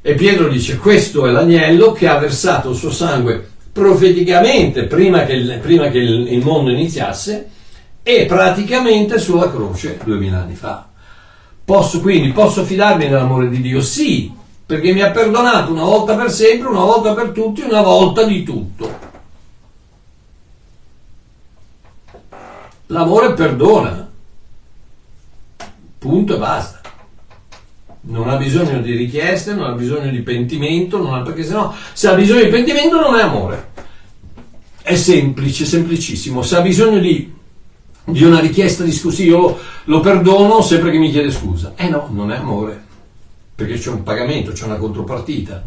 [0.00, 5.32] E Pietro dice: Questo è l'agnello che ha versato il suo sangue profeticamente prima che,
[5.34, 7.48] il, prima che il, mondo iniziasse
[8.02, 10.88] e praticamente sulla croce duemila anni fa.
[11.64, 13.80] Posso quindi posso fidarmi nell'amore di Dio?
[13.80, 14.32] Sì,
[14.66, 18.42] perché mi ha perdonato una volta per sempre, una volta per tutti, una volta di
[18.42, 19.06] tutto.
[22.86, 24.10] L'amore perdona.
[25.98, 26.78] Punto e basta
[28.08, 32.14] non ha bisogno di richieste, non ha bisogno di pentimento, ha, perché sennò se ha
[32.14, 33.70] bisogno di pentimento non è amore.
[34.82, 36.42] È semplice, semplicissimo.
[36.42, 37.30] Se ha bisogno di,
[38.04, 41.74] di una richiesta di scusa, io lo, lo, perdono sempre che mi chiede scusa.
[41.76, 42.82] Eh no, non è amore,
[43.54, 45.62] perché c'è un pagamento, c'è una contropartita.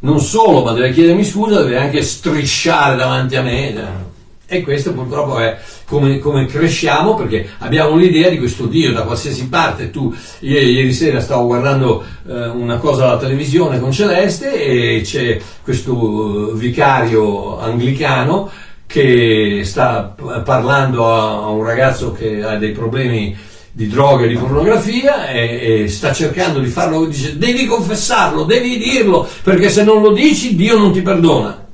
[0.00, 4.16] Non solo, ma deve chiedermi scusa, deve anche strisciare davanti a me.
[4.50, 9.46] E questo purtroppo è come, come, cresciamo perché abbiamo l'idea di questo Dio da qualsiasi
[9.46, 9.90] parte.
[9.90, 15.38] Tu, ieri, ieri sera stavo guardando eh, una cosa alla televisione con Celeste e c'è
[15.62, 18.50] questo vicario anglicano
[18.86, 23.36] che sta parlando a, un ragazzo che ha dei problemi
[23.70, 28.78] di droga e di pornografia e, e, sta cercando di farlo, dice devi confessarlo, devi
[28.78, 31.66] dirlo perché se non lo dici Dio non ti perdona.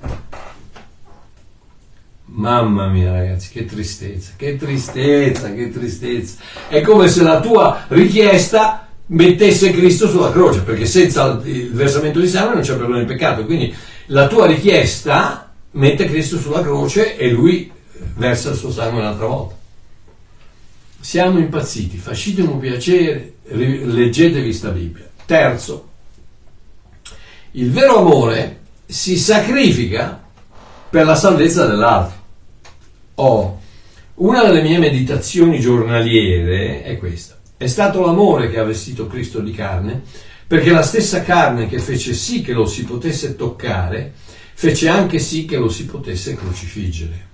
[2.36, 6.36] Mamma mia ragazzi, che tristezza, che tristezza, che tristezza.
[6.68, 12.26] È come se la tua richiesta mettesse Cristo sulla croce, perché senza il versamento di
[12.26, 13.44] sangue non c'è perdono di peccato.
[13.44, 13.72] Quindi
[14.06, 17.70] la tua richiesta mette Cristo sulla croce e lui
[18.16, 19.54] versa il suo sangue un'altra volta.
[20.98, 25.08] Siamo impazziti, facitemi un piacere, leggetevi sta Bibbia.
[25.24, 25.88] Terzo,
[27.52, 30.20] il vero amore si sacrifica
[30.90, 32.22] per la salvezza dell'altro.
[33.16, 33.60] Oh,
[34.14, 37.38] una delle mie meditazioni giornaliere è questa.
[37.56, 40.02] È stato l'amore che ha vestito Cristo di carne,
[40.46, 44.12] perché la stessa carne che fece sì che lo si potesse toccare,
[44.54, 47.32] fece anche sì che lo si potesse crocifiggere.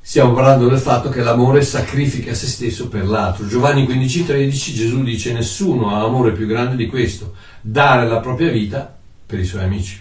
[0.00, 3.46] Stiamo parlando del fatto che l'amore sacrifica se stesso per l'altro.
[3.46, 8.96] Giovanni 15,13 Gesù dice: Nessuno ha amore più grande di questo, dare la propria vita
[9.26, 10.00] per i suoi amici.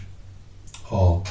[0.90, 1.24] Oh.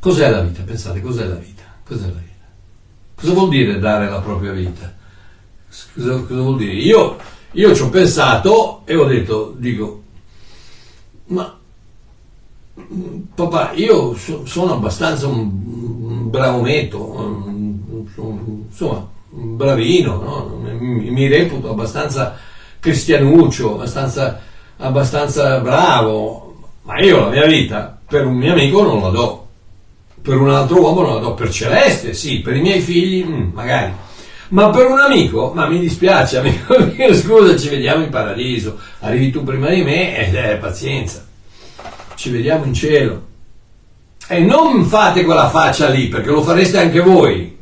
[0.00, 0.62] Cos'è la vita?
[0.62, 1.62] Pensate, cos'è la vita?
[1.86, 2.46] Cos'è la vita?
[3.14, 4.92] Cosa vuol dire dare la propria vita?
[5.94, 6.72] Cosa, cosa vuol dire?
[6.72, 7.16] Io,
[7.52, 10.02] io ci ho pensato e ho detto, dico,
[11.26, 11.54] ma
[13.34, 17.54] papà, io so, sono abbastanza un bravonetto,
[18.68, 20.56] insomma, bravino, no?
[20.78, 22.36] mi, mi, reputo abbastanza
[22.78, 24.40] cristianuccio, abbastanza,
[24.78, 29.39] abbastanza bravo, ma io la mia vita per un mio amico non la do,
[30.22, 33.50] per un altro uomo non la do, per Celeste sì, per i miei figli mm,
[33.52, 33.92] magari,
[34.48, 39.30] ma per un amico, ma mi dispiace amico mio, scusa, ci vediamo in paradiso, arrivi
[39.30, 41.26] tu prima di me ed è pazienza,
[42.14, 43.28] ci vediamo in cielo.
[44.28, 47.58] E non fate quella faccia lì, perché lo fareste anche voi.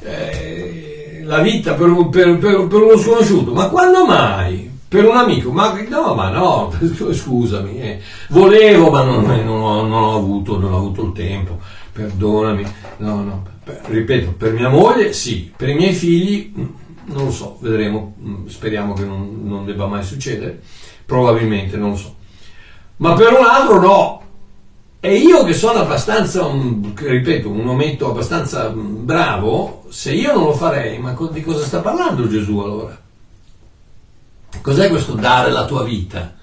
[0.00, 4.55] Eh, la vita per, per, per, per, uno sconosciuto, ma quando mai?
[4.88, 5.50] Per un amico?
[5.50, 6.72] Ma no, ma no,
[7.12, 8.00] scusami, eh.
[8.28, 11.58] volevo, ma non, non, ho, non, ho avuto, non ho avuto il tempo,
[11.92, 12.64] perdonami.
[12.98, 13.42] No, no,
[13.86, 16.64] ripeto, per mia moglie sì, per i miei figli mm,
[17.06, 20.62] non lo so, vedremo, mm, speriamo che non, non debba mai succedere,
[21.04, 22.14] probabilmente, non lo so.
[22.98, 24.22] Ma per un altro no,
[25.00, 30.52] e io che sono abbastanza, un, ripeto, un ometto abbastanza bravo, se io non lo
[30.52, 33.04] farei, ma di cosa sta parlando Gesù allora?
[34.60, 36.36] Cos'è questo dare la tua vita?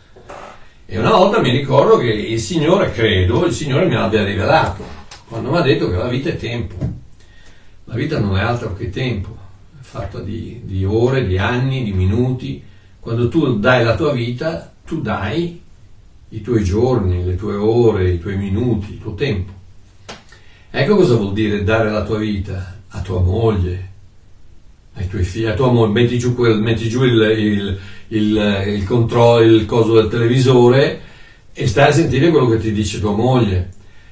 [0.85, 4.83] E una volta mi ricordo che il Signore, credo, il Signore mi abbia rivelato,
[5.27, 6.75] quando mi ha detto che la vita è tempo.
[7.85, 9.35] La vita non è altro che tempo,
[9.79, 12.63] è fatta di, di ore, di anni, di minuti.
[12.99, 15.61] Quando tu dai la tua vita, tu dai
[16.29, 19.51] i tuoi giorni, le tue ore, i tuoi minuti, il tuo tempo.
[20.69, 23.91] Ecco cosa vuol dire dare la tua vita a tua moglie,
[24.93, 27.79] ai tuoi figli, a tua moglie, metti giù, quel, metti giù il, il,
[28.13, 31.01] il, il controllo, il coso del televisore
[31.53, 33.69] e stai a sentire quello che ti dice tua moglie.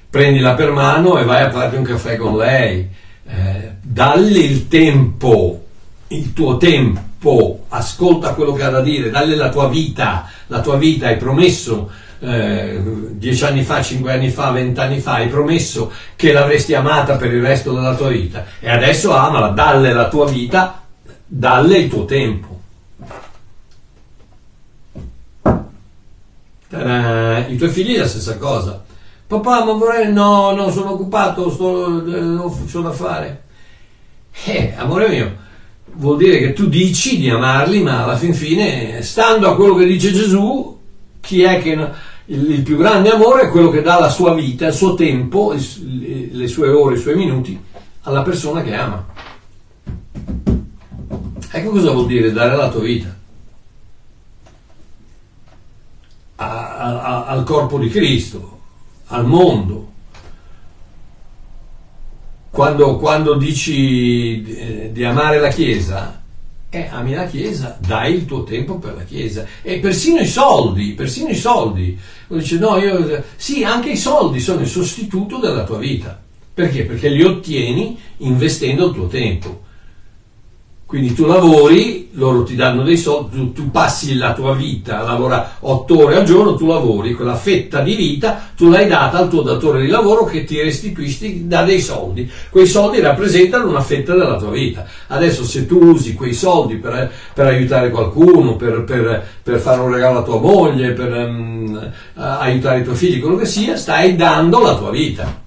[0.10, 2.88] Prendila per mano e vai a farti un caffè con lei.
[3.28, 5.64] Eh, dalli il tempo,
[6.08, 10.76] il tuo tempo, ascolta quello che ha da dire, dalle la tua vita, la tua
[10.76, 12.80] vita, hai promesso eh,
[13.12, 17.42] dieci anni fa, cinque anni fa, vent'anni fa, hai promesso che l'avresti amata per il
[17.42, 20.84] resto della tua vita e adesso amala, dalle la tua vita,
[21.26, 22.51] dalle il tuo tempo.
[26.72, 28.84] I tuoi figli la stessa cosa.
[29.28, 30.12] Papà, ma vorrei...
[30.12, 33.44] No, no, sono occupato, sto, eh, ho da fare.
[34.46, 35.36] Eh, amore mio,
[35.94, 39.86] vuol dire che tu dici di amarli, ma alla fin fine, stando a quello che
[39.86, 40.78] dice Gesù,
[41.20, 41.72] chi è che
[42.26, 45.54] il, il, più grande amore è quello che dà la sua vita, il suo tempo,
[45.54, 47.60] il, le sue ore, i suoi minuti
[48.02, 49.06] alla persona che ama.
[51.54, 53.20] Ecco cosa vuol dire dare la tua vita
[56.42, 58.60] a, a, al corpo di Cristo,
[59.08, 59.90] al mondo.
[62.50, 66.22] Quando, quando dici di, di amare la Chiesa,
[66.70, 70.94] eh, ami la Chiesa, dai il tuo tempo per la Chiesa e persino i soldi,
[70.94, 71.98] persino i soldi.
[72.28, 76.20] Uno dice no, io, sì, anche i soldi sono il sostituto della tua vita.
[76.54, 76.84] Perché?
[76.84, 79.70] Perché li ottieni investendo il tuo tempo.
[80.92, 85.04] Quindi tu lavori, loro ti danno dei soldi, tu, tu passi la tua vita a
[85.04, 89.30] lavorare otto ore al giorno, tu lavori, quella fetta di vita tu l'hai data al
[89.30, 92.30] tuo datore di lavoro che ti restituisci da dei soldi.
[92.50, 94.86] Quei soldi rappresentano una fetta della tua vita.
[95.08, 99.94] Adesso se tu usi quei soldi per, per aiutare qualcuno, per, per, per, fare un
[99.94, 104.60] regalo a tua moglie, per um, aiutare i tuoi figli, quello che sia, stai dando
[104.60, 105.40] la tua vita.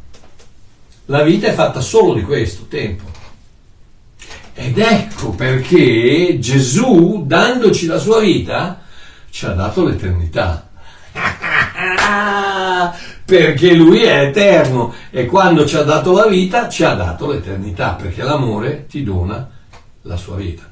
[1.04, 3.13] La vita è fatta solo di questo, tempo.
[4.54, 8.82] Ed ecco perché Gesù, dandoci la sua vita,
[9.28, 10.68] ci ha dato l'eternità.
[13.24, 17.94] perché lui è eterno e quando ci ha dato la vita ci ha dato l'eternità,
[17.94, 19.48] perché l'amore ti dona
[20.02, 20.62] la sua vita.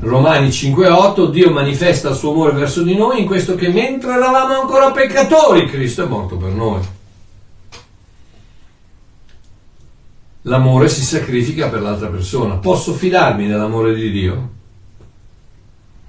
[0.00, 4.60] Romani 5:8 Dio manifesta il suo amore verso di noi in questo che mentre eravamo
[4.60, 6.80] ancora peccatori Cristo è morto per noi.
[10.42, 12.56] L'amore si sacrifica per l'altra persona.
[12.56, 14.50] Posso fidarmi dell'amore di Dio?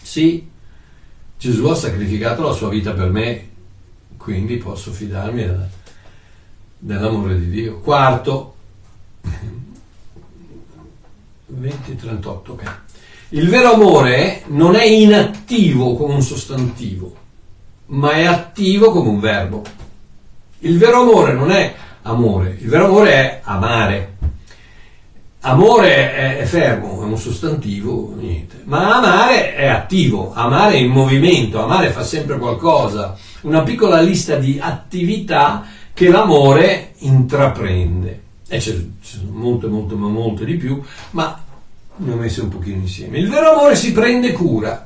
[0.01, 0.47] Sì,
[1.37, 3.49] Gesù ha sacrificato la sua vita per me
[4.21, 5.67] quindi posso fidarmi della,
[6.77, 7.79] dell'amore di Dio.
[7.79, 8.55] Quarto,
[11.51, 12.79] 20-38, ok.
[13.29, 17.15] Il vero amore non è inattivo come un sostantivo,
[17.87, 19.63] ma è attivo come un verbo.
[20.59, 21.73] Il vero amore non è
[22.03, 24.17] amore, il vero amore è amare.
[25.43, 28.61] Amore è, fermo, è un sostantivo, niente.
[28.65, 33.17] Ma amare è attivo, amare è in movimento, amare fa sempre qualcosa.
[33.41, 38.21] Una piccola lista di attività che l'amore intraprende.
[38.47, 40.79] E c'è, c'è molte, molte, molte di più,
[41.11, 41.43] ma
[41.95, 43.17] ne ho messe un pochino insieme.
[43.17, 44.85] Il vero amore si prende cura,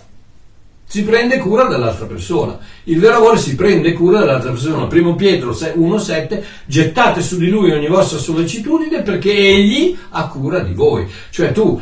[0.88, 2.58] si prende cura dell'altra persona.
[2.84, 4.86] Il vero amore si prende cura dell'altra persona.
[4.86, 10.74] Primo Pietro 1,7 gettate su di lui ogni vostra sollecitudine perché egli ha cura di
[10.74, 11.08] voi.
[11.30, 11.82] Cioè tu,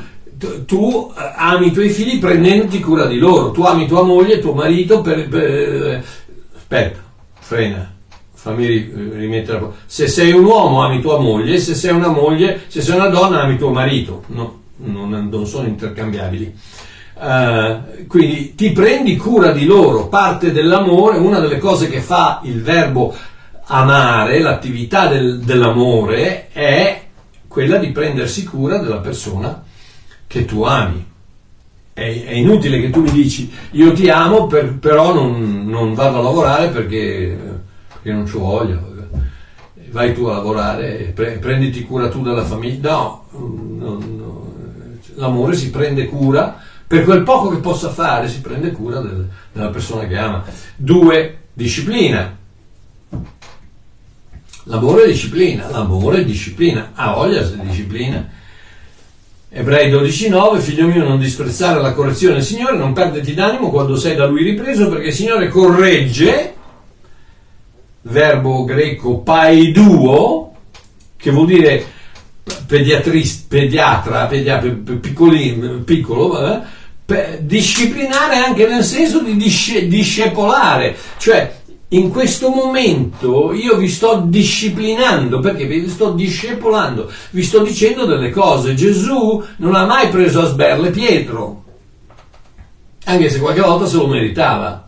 [0.65, 4.53] tu eh, ami i tuoi figli prendendoti cura di loro, tu ami tua moglie, tuo
[4.53, 5.27] marito per...
[5.27, 6.03] per
[6.55, 6.99] aspetta,
[7.39, 7.91] frena.
[8.33, 9.61] Fammi rimettere.
[9.85, 13.41] Se sei un uomo ami tua moglie, se sei una moglie, se sei una donna
[13.41, 14.23] ami tuo marito.
[14.27, 16.53] No, non, non sono intercambiabili.
[17.23, 22.61] Uh, quindi ti prendi cura di loro, parte dell'amore, una delle cose che fa il
[22.61, 23.15] verbo
[23.67, 27.01] amare, l'attività del, dell'amore è
[27.47, 29.63] quella di prendersi cura della persona
[30.27, 31.11] che tu ami.
[31.93, 36.17] È, è inutile che tu mi dici io ti amo, per, però non, non, vado
[36.17, 37.37] a lavorare perché,
[37.87, 38.91] perché non ci voglio.
[39.91, 42.91] Vai tu a lavorare pre, prenditi cura tu della famiglia.
[42.91, 44.53] No, no, no,
[45.15, 46.59] l'amore si prende cura
[46.93, 50.43] per quel poco che possa fare si prende cura del, della persona che ama.
[50.75, 52.37] Due, disciplina.
[54.65, 58.29] L'amore è disciplina, l'amore è disciplina, ha voglia di disciplina.
[59.49, 64.15] Ebrei 12,9 Figlio mio, non disprezzare la correzione del Signore, non perderti d'animo quando sei
[64.15, 66.53] da Lui ripreso, perché il Signore corregge,
[68.01, 70.53] verbo greco paiduo,
[71.17, 71.85] che vuol dire
[72.67, 76.81] pediatrist, pediatra, pediatra piccolino, piccolo, eh,
[77.39, 85.39] disciplinare anche nel senso di disce, discepolare, cioè in questo momento io vi sto disciplinando
[85.39, 88.73] perché vi sto discepolando, vi sto dicendo delle cose.
[88.73, 91.63] Gesù non ha mai preso a sberle Pietro,
[93.05, 94.82] anche se qualche volta se lo meritava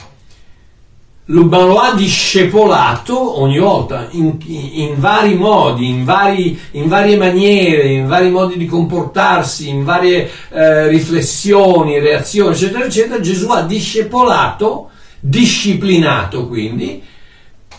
[1.30, 8.06] lo ha discepolato ogni volta in, in, vari modi, in, vari, in, varie maniere, in
[8.06, 13.20] vari modi di comportarsi, in varie eh, riflessioni, reazioni, eccetera, eccetera.
[13.20, 17.02] Gesù ha discepolato, disciplinato quindi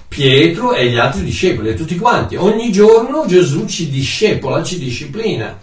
[0.09, 2.35] Pietro e gli altri discepoli, tutti quanti.
[2.37, 5.57] Ogni giorno Gesù ci discepola, ci disciplina.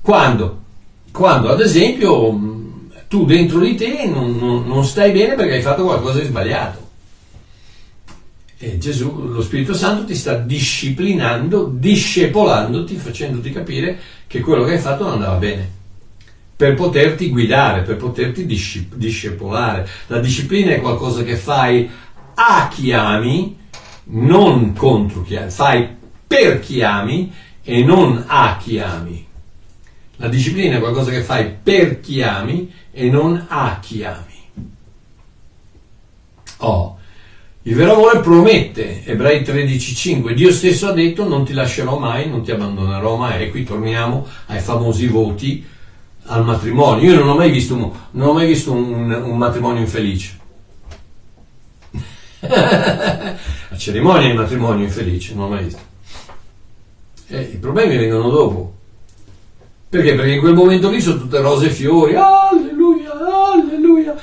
[0.00, 0.60] Quando?
[1.10, 2.60] Quando, ad esempio,
[3.12, 6.88] tu dentro di te non, non, non stai bene perché hai fatto qualcosa di sbagliato
[8.56, 14.78] e Gesù, lo Spirito Santo ti sta disciplinando, discepolandoti, facendoti capire che quello che hai
[14.78, 15.68] fatto non andava bene,
[16.56, 19.88] per poterti guidare, per poterti discepolare.
[20.06, 21.90] La disciplina è qualcosa che fai
[22.34, 23.58] a chi ami,
[24.04, 25.88] non contro chi ami, fai
[26.24, 27.32] per chi ami
[27.64, 29.26] e non a chi ami.
[30.22, 34.40] La disciplina è qualcosa che fai per chi ami e non a chi ami.
[36.58, 36.96] Oh,
[37.62, 42.44] il vero amore promette, Ebrei 13:5, Dio stesso ha detto non ti lascerò mai, non
[42.44, 43.42] ti abbandonerò mai.
[43.42, 45.66] E qui torniamo ai famosi voti
[46.26, 47.10] al matrimonio.
[47.10, 50.38] Io non ho mai visto, non ho mai visto un, un matrimonio infelice.
[52.46, 55.80] La cerimonia di matrimonio infelice, non ho mai visto.
[57.26, 58.80] E I problemi vengono dopo.
[59.92, 60.14] Perché?
[60.14, 62.14] Perché in quel momento lì sono tutte rose e fiori.
[62.14, 63.10] Alleluia,
[63.52, 64.16] alleluia.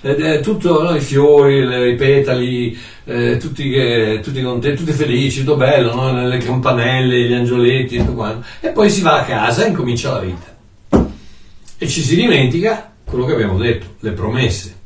[0.00, 5.44] È tutto no, i fiori, le, i petali, eh, tutti, che, tutti, contenti, tutti felici,
[5.44, 6.26] tutto bello, no?
[6.26, 8.44] le campanelle, gli angioletti, tutto quanto.
[8.58, 10.56] E poi si va a casa e incomincia la vita.
[11.78, 14.76] E ci si dimentica quello che abbiamo detto, le promesse.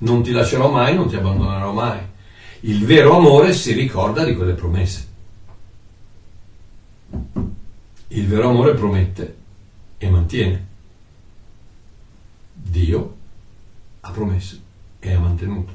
[0.00, 2.00] Non ti lascerò mai, non ti abbandonerò mai.
[2.60, 5.08] Il vero amore si ricorda di quelle promesse.
[8.12, 9.36] Il vero amore promette
[9.96, 10.66] e mantiene.
[12.52, 13.16] Dio
[14.00, 14.58] ha promesso
[14.98, 15.72] e ha mantenuto.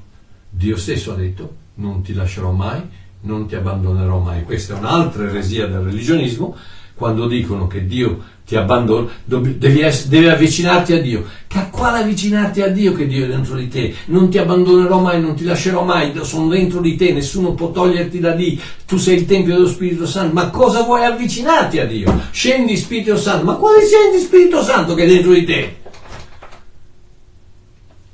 [0.50, 2.82] Dio stesso ha detto non ti lascerò mai,
[3.22, 4.44] non ti abbandonerò mai.
[4.44, 6.58] Questa è un'altra eresia del religionismo,
[6.94, 11.26] quando dicono che Dio ti abbandona, devi, essere, devi avvicinarti a Dio.
[11.54, 13.94] A quale avvicinarti a Dio che Dio è dentro di te?
[14.06, 18.20] Non ti abbandonerò mai, non ti lascerò mai, sono dentro di te, nessuno può toglierti
[18.20, 22.22] da lì, tu sei il Tempio dello Spirito Santo, ma cosa vuoi avvicinarti a Dio?
[22.32, 25.76] Scendi Spirito Santo, ma quale scendi Spirito Santo che è dentro di te?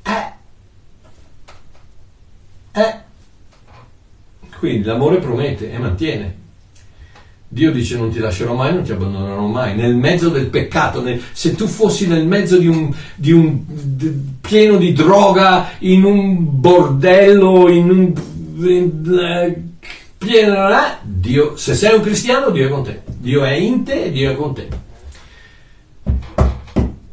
[0.03, 0.33] Eh.
[2.73, 2.99] Eh.
[4.57, 6.40] Quindi l'amore promette e mantiene.
[7.53, 9.75] Dio dice non ti lascerò mai, non ti abbandonerò mai.
[9.75, 14.09] Nel mezzo del peccato, nel, se tu fossi nel mezzo di un, di un d,
[14.39, 18.13] pieno di droga, in un bordello, in un
[18.57, 19.61] in, eh,
[20.17, 23.01] pieno, eh, Dio, se sei un cristiano, Dio è con te.
[23.05, 24.67] Dio è in te e Dio è con te.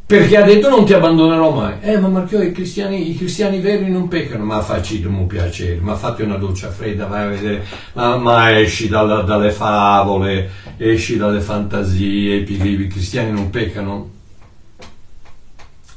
[0.09, 1.75] Perché ha detto non ti abbandonerò mai.
[1.83, 5.97] Eh, ma Marchio, i cristiani, i cristiani veri non peccano, ma facci un piacere, ma
[5.97, 11.43] fatti una doccia fredda, vai a vedere, ma, ma esci dalla, dalle favole, esci dalle
[11.43, 14.11] fantasie, i, cristiani non peccano.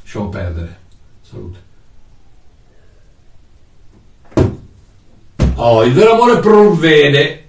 [0.02, 0.76] Lasciamo perdere.
[1.22, 1.58] Salute.
[5.54, 7.44] Oh, il vero amore provvede.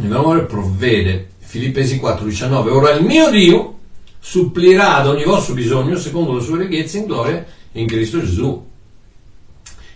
[0.00, 1.28] Il vero amore provvede.
[1.40, 2.68] Filippesi 4,19.
[2.70, 3.73] Ora il mio Dio
[4.26, 8.64] supplirà ad ogni vostro bisogno secondo le sue ricchezze in gloria in Cristo Gesù.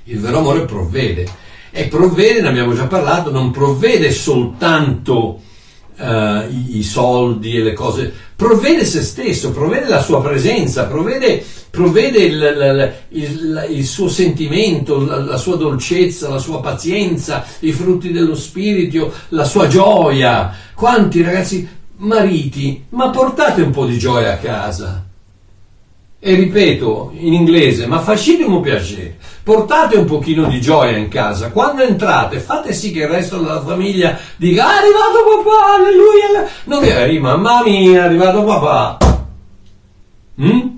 [0.04, 1.26] Il vero amore provvede
[1.70, 5.40] e provvede, ne abbiamo già parlato, non provvede soltanto
[5.96, 6.04] uh,
[6.68, 12.94] i, soldi e le cose, provvede se stesso, provvede la sua presenza, provvede, provvede il,
[13.10, 18.34] il, il, il, suo sentimento, la, la sua dolcezza, la sua pazienza, i frutti dello
[18.34, 20.54] spirito, la sua gioia.
[20.74, 25.04] Quanti ragazzi mariti, ma portate un po' di gioia a casa.
[26.20, 31.50] E ripeto in inglese, ma facitemi un piacere, portate un pochino di gioia in casa.
[31.50, 36.50] Quando entrate, fate sì che il resto della famiglia dica: ah, È arrivato papà, alleluia!
[36.64, 38.98] Non è, mamma mia, è arrivato papà.
[40.42, 40.77] Mm?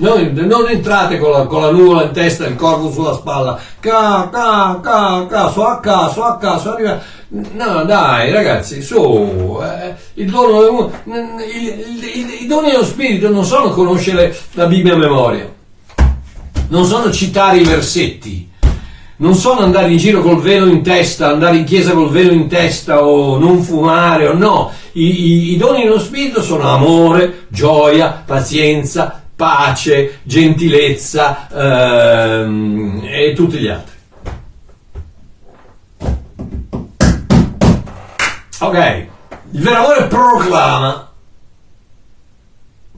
[0.00, 3.58] Non, non entrate con la, con la, nuvola in testa e il corvo sulla spalla.
[3.80, 6.98] Ca, ca, ca, ca, su a caso, a caso, arriva.
[7.28, 9.60] No, dai, ragazzi, su.
[9.62, 15.52] Eh, il dono, I doni dello spirito non sono conoscere la Bibbia a memoria,
[16.68, 18.50] non sono citare i versetti,
[19.16, 22.48] non sono andare in giro col velo in testa, andare in chiesa col velo in
[22.48, 24.72] testa o non fumare o no.
[24.92, 33.56] I, i, i doni dello spirito sono amore, gioia, pazienza, pace, gentilezza ehm, e tutti
[33.56, 33.94] gli altri.
[38.58, 39.06] Ok,
[39.52, 41.10] il vero amore proclama.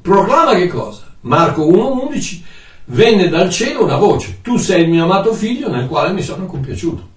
[0.01, 1.07] Proclama che cosa?
[1.21, 2.41] Marco 1,11
[2.87, 6.47] Venne dal cielo una voce, tu sei il mio amato figlio nel quale mi sono
[6.47, 7.11] compiaciuto.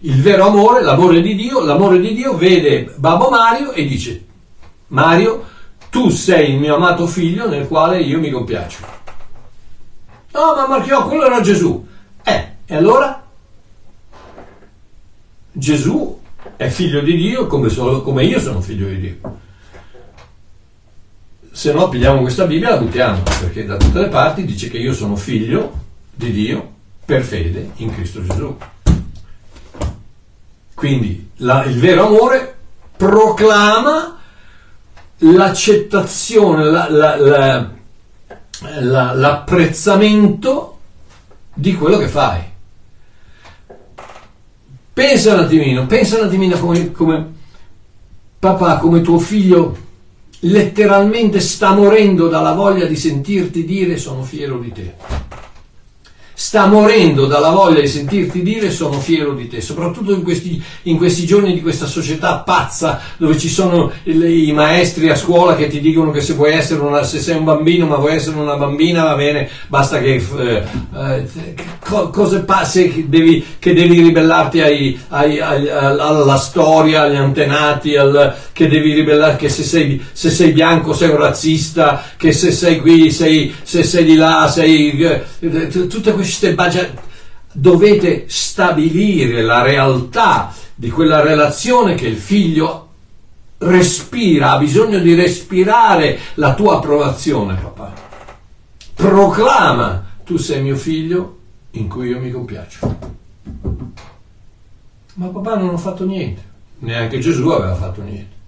[0.00, 4.24] Il vero amore, l'amore di Dio, l'amore di Dio vede Babbo Mario e dice,
[4.88, 5.44] Mario,
[5.90, 8.98] tu sei il mio amato figlio nel quale io mi compiaccio.
[10.32, 11.86] No, ma Marchiò, quello era Gesù.
[12.22, 13.26] Eh, e allora?
[15.52, 16.18] Gesù
[16.56, 19.38] è figlio di Dio come, solo, come io sono figlio di Dio.
[21.50, 24.78] Se no pigliamo questa Bibbia e la buttiamo, perché da tutte le parti dice che
[24.78, 25.72] io sono figlio
[26.14, 26.72] di Dio
[27.04, 28.56] per fede in Cristo Gesù.
[30.74, 32.56] Quindi la, il vero amore
[32.96, 34.19] proclama
[35.20, 37.70] l'accettazione, la, la,
[38.80, 40.78] la, l'apprezzamento
[41.54, 42.40] di quello che fai.
[44.92, 47.32] Pensa un attimino, pensa un attimino come, come
[48.38, 49.88] papà, come tuo figlio
[50.40, 54.94] letteralmente sta morendo dalla voglia di sentirti dire sono fiero di te
[56.40, 60.96] sta morendo dalla voglia di sentirti dire sono fiero di te, soprattutto in questi, in
[60.96, 65.80] questi giorni di questa società pazza dove ci sono i maestri a scuola che ti
[65.80, 69.02] dicono che se vuoi essere una, se sei un bambino ma vuoi essere una bambina
[69.02, 70.64] va bene, basta che eh,
[70.96, 77.16] eh, co, cose pazze che devi, che devi ribellarti ai, ai, ai, alla storia, agli
[77.16, 82.30] antenati, al, che devi ribellarti che se sei, se sei, bianco sei un razzista, che
[82.30, 86.90] se sei qui, sei, se sei di là, sei eh, tutte queste queste bagia-
[87.52, 92.88] dovete stabilire la realtà di quella relazione che il figlio
[93.56, 97.94] respira, ha bisogno di respirare la tua approvazione, papà.
[98.94, 101.38] Proclama, tu sei mio figlio
[101.72, 102.98] in cui io mi compiaccio.
[105.14, 106.42] Ma papà non ho fatto niente,
[106.80, 108.38] neanche Gesù aveva fatto niente.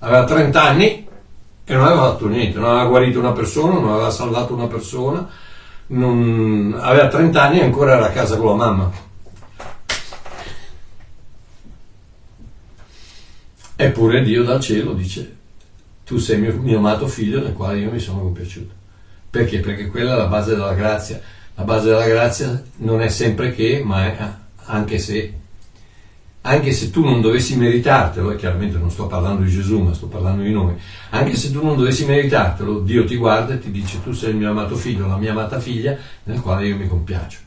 [0.00, 1.08] Aveva 30 anni
[1.64, 5.28] e non aveva fatto niente, non aveva guarito una persona, non aveva salvato una persona,
[5.88, 8.90] non, aveva 30 anni e ancora era a casa con la mamma.
[13.76, 15.36] Eppure Dio dal cielo dice,
[16.04, 18.72] tu sei mio, mio amato figlio nel quale io mi sono compiaciuto.
[19.30, 19.60] Perché?
[19.60, 21.20] Perché quella è la base della grazia.
[21.54, 24.34] La base della grazia non è sempre che, ma è
[24.64, 25.34] anche se
[26.42, 30.06] anche se tu non dovessi meritartelo, e chiaramente non sto parlando di Gesù, ma sto
[30.06, 30.74] parlando di noi,
[31.10, 34.36] anche se tu non dovessi meritartelo, Dio ti guarda e ti dice tu sei il
[34.36, 37.38] mio amato figlio, la mia amata figlia, nel quale io mi compiaccio.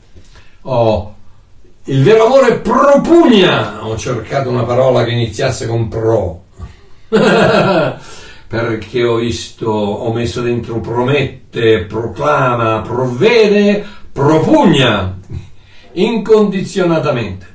[0.62, 1.14] Oh,
[1.86, 3.84] il vero amore propugna.
[3.84, 6.44] Ho cercato una parola che iniziasse con pro.
[8.46, 15.18] Perché ho visto, ho messo dentro promette, proclama, provvede, propugna
[15.92, 17.51] incondizionatamente.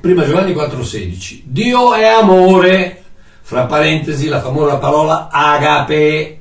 [0.00, 1.42] Prima Giovanni 4,16.
[1.44, 3.02] Dio è amore,
[3.42, 6.40] fra parentesi la famosa parola agape.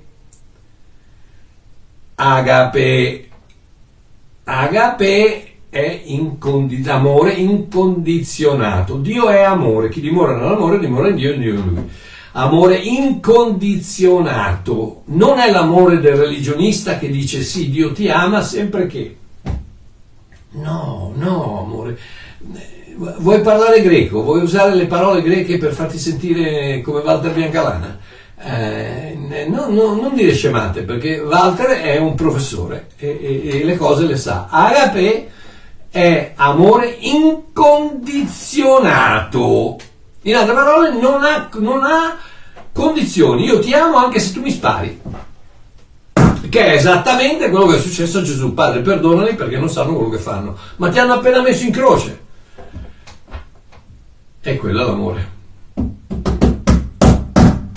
[2.15, 3.29] Agape.
[4.43, 8.97] Agape è incondi- amore incondizionato.
[8.97, 11.89] Dio è amore, chi dimora nell'amore dimora in Dio e Dio in lui.
[12.33, 19.15] Amore incondizionato, non è l'amore del religionista che dice sì, Dio ti ama sempre che.
[20.51, 21.97] No, no, amore.
[22.97, 24.23] Vuoi parlare greco?
[24.23, 27.99] Vuoi usare le parole greche per farti sentire come Walter Biancalana?
[28.41, 29.17] Eh,
[29.49, 34.05] no, no, non dire scemate perché Walter è un professore e, e, e le cose
[34.05, 34.47] le sa.
[34.49, 35.29] Agape
[35.89, 39.75] è amore incondizionato.
[40.23, 42.17] In altre parole, non ha, non ha
[42.71, 43.43] condizioni.
[43.43, 45.01] Io ti amo anche se tu mi spari.
[46.49, 48.53] Che è esattamente quello che è successo a Gesù.
[48.53, 50.57] Padre, perdonali perché non sanno quello che fanno.
[50.77, 52.23] Ma ti hanno appena messo in croce.
[54.47, 55.27] E quello è l'amore.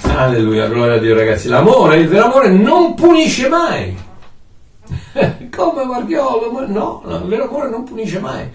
[0.02, 1.48] Alleluia, gloria a Dio ragazzi.
[1.48, 3.96] L'amore, il vero amore non punisce mai.
[5.56, 6.66] Come Marchiolo?
[6.66, 8.46] No, no, il vero amore non punisce mai.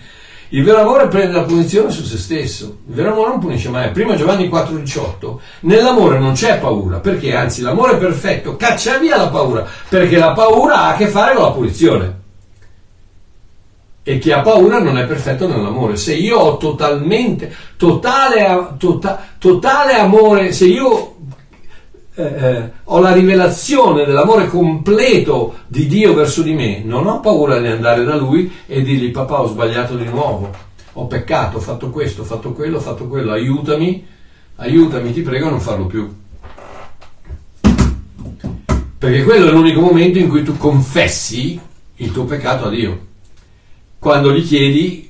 [0.50, 2.78] Il vero amore prende la punizione su se stesso.
[2.88, 3.90] Il vero amore non punisce mai.
[3.90, 5.38] Prima Giovanni 4,18.
[5.62, 10.76] Nell'amore non c'è paura, perché anzi l'amore perfetto caccia via la paura, perché la paura
[10.76, 12.22] ha a che fare con la punizione.
[14.06, 15.96] E chi ha paura non è perfetto nell'amore.
[15.96, 21.16] Se io ho totalmente, totale, tota, totale amore, se io
[22.16, 27.60] eh, eh, ho la rivelazione dell'amore completo di Dio verso di me, non ho paura
[27.60, 30.52] di andare da Lui e dirgli papà ho sbagliato di nuovo,
[30.94, 34.06] ho peccato, ho fatto questo, ho fatto quello, ho fatto quello, aiutami,
[34.58, 36.14] aiutami, ti prego a non farlo più.
[38.98, 41.60] Perché quello è l'unico momento in cui tu confessi
[41.96, 43.12] il tuo peccato a Dio.
[44.04, 45.10] Quando gli chiedi,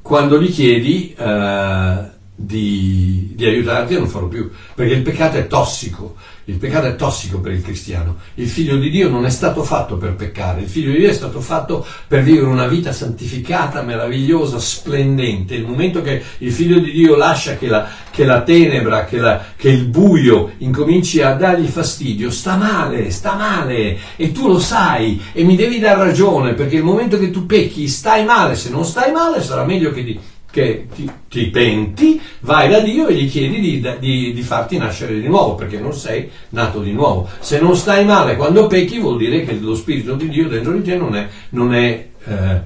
[0.00, 1.98] quando gli chiedi eh,
[2.32, 6.14] di, di, aiutarti a non farlo più, perché il peccato è tossico,
[6.44, 9.96] il peccato è tossico per il cristiano, il figlio di Dio non è stato fatto
[9.96, 14.58] per peccare, il figlio di Dio è stato fatto per vivere una vita santificata, meravigliosa,
[14.58, 19.18] splendente, il momento che il figlio di Dio lascia che la, che la tenebra, che,
[19.18, 23.98] la, che il buio incominci a dargli fastidio, sta male, sta male.
[24.16, 27.88] E tu lo sai e mi devi dar ragione perché il momento che tu pecchi
[27.88, 30.04] stai male, se non stai male sarà meglio che...
[30.04, 30.20] Di,
[30.50, 35.20] che ti, ti, penti, vai da Dio e gli chiedi di, di, di, farti nascere
[35.20, 37.28] di nuovo, perché non sei nato di nuovo.
[37.38, 40.82] Se non stai male quando pecchi vuol dire che lo Spirito di Dio dentro di
[40.82, 42.60] te non è, non è eh,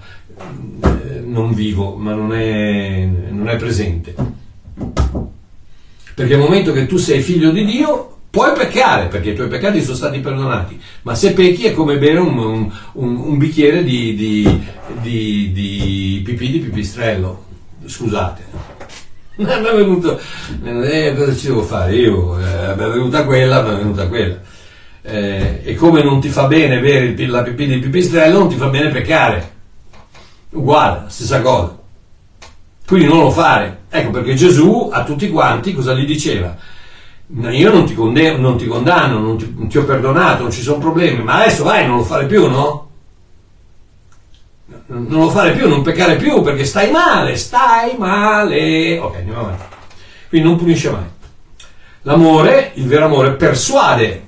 [1.24, 4.14] non vivo, ma non è, non è presente.
[6.14, 9.80] Perché nel momento che tu sei figlio di Dio, Puoi peccare perché i tuoi peccati
[9.80, 14.16] sono stati perdonati, ma se pecchi è come bere un, un, un, un bicchiere di,
[14.16, 14.60] di,
[15.00, 17.43] di, di, pipì di pipistrello
[17.86, 18.42] scusate.
[19.36, 20.20] Mi è venuto,
[20.62, 21.96] eh, cosa ci devo fare?
[21.96, 24.36] Io, eh, mi è venuta quella, mi è venuta quella.
[25.02, 28.68] Eh, e come non ti fa bene bere la pipì di pipistrello, non ti fa
[28.68, 29.52] bene peccare.
[30.50, 31.76] Uguale, stessa cosa.
[32.86, 33.82] Quindi non lo fare.
[33.90, 36.56] Ecco perché Gesù a tutti quanti cosa gli diceva?
[37.50, 40.62] Io non ti, condanno, non ti condanno, non ti, non ti ho perdonato, non ci
[40.62, 42.83] sono problemi, ma adesso vai, non lo fare più, no?
[44.86, 48.98] Non lo fare più, non peccare più perché stai male, stai male.
[48.98, 49.64] Ok, andiamo avanti.
[50.28, 51.04] Quindi non punisce mai.
[52.02, 54.22] L'amore, il vero amore, persuade.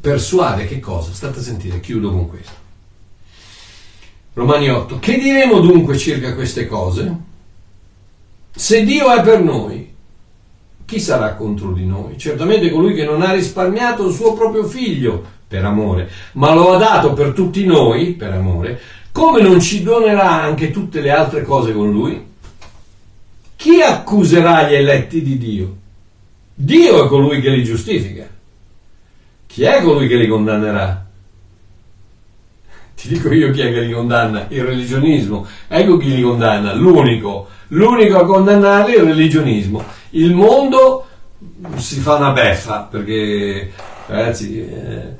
[0.00, 1.12] Persuade che cosa?
[1.12, 2.52] State a sentire, chiudo con questo.
[4.32, 4.98] Romani 8.
[4.98, 7.14] Che diremo dunque circa queste cose?
[8.52, 9.89] Se Dio è per noi,
[10.90, 12.18] chi sarà contro di noi?
[12.18, 16.78] Certamente colui che non ha risparmiato il suo proprio figlio per amore, ma lo ha
[16.78, 18.80] dato per tutti noi, per amore,
[19.12, 22.26] come non ci donerà anche tutte le altre cose con lui?
[23.54, 25.76] Chi accuserà gli eletti di Dio?
[26.52, 28.28] Dio è colui che li giustifica.
[29.46, 31.06] Chi è colui che li condannerà?
[32.96, 34.46] Ti dico io chi è che li condanna?
[34.48, 35.46] Il religionismo.
[35.68, 37.46] Ecco chi li condanna, l'unico.
[37.68, 39.98] L'unico a condannarli è il religionismo.
[40.10, 41.06] Il mondo
[41.76, 43.70] si fa una beffa perché,
[44.06, 45.14] ragazzi, eh,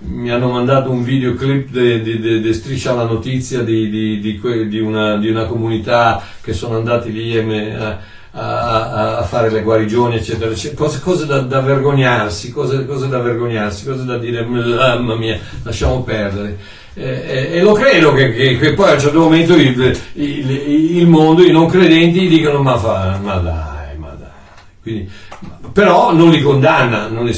[0.00, 5.46] mi hanno mandato un videoclip di Striscia la Notizia di, di, di, una, di, una,
[5.46, 7.98] comunità che sono andati lì a,
[8.30, 10.84] a, a fare le guarigioni, eccetera, eccetera.
[10.84, 16.02] cose, cose da, da, vergognarsi, cose, cose, da vergognarsi, cose da dire, mamma mia, lasciamo
[16.04, 16.58] perdere.
[16.94, 20.50] Eh, e lo credo che, che, che, poi a un certo momento il, il,
[20.96, 23.77] il, mondo, i non credenti dicono ma, fa, ma dai.
[24.82, 25.10] Quindi,
[25.72, 27.36] però non li condanna, non li,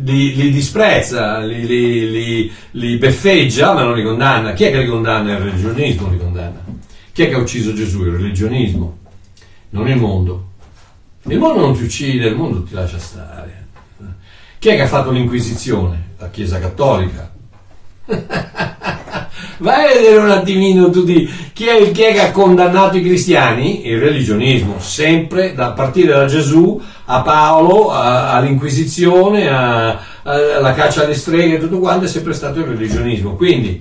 [0.00, 4.52] li, li, disprezza, li, li, beffeggia, ma non li condanna.
[4.52, 5.32] Chi è che li condanna?
[5.32, 6.64] Il religionismo li condanna.
[7.12, 8.04] Chi è che ha ucciso Gesù?
[8.04, 8.98] Il religionismo
[9.70, 10.50] non il mondo.
[11.24, 13.66] Il mondo non ti uccide, il mondo ti lascia stare.
[14.58, 16.10] Chi è che ha fatto l'Inquisizione?
[16.18, 17.32] La Chiesa Cattolica.
[19.62, 23.86] Vai a vedere un attimino tutti chi è, chi è, che ha condannato i cristiani?
[23.86, 31.14] Il religionismo, sempre da partire da Gesù a Paolo, a, all'Inquisizione, a, alla caccia alle
[31.14, 33.36] streghe, tutto quanto è sempre stato il religionismo.
[33.36, 33.80] Quindi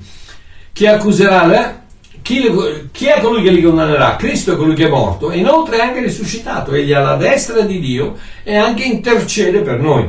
[0.71, 1.81] chi accuserà le,
[2.21, 2.43] chi,
[2.91, 4.17] chi, è colui che li condannerà?
[4.17, 7.61] Cristo è colui che è morto e inoltre è anche risuscitato, egli è alla destra
[7.61, 10.07] di Dio e anche intercede per noi.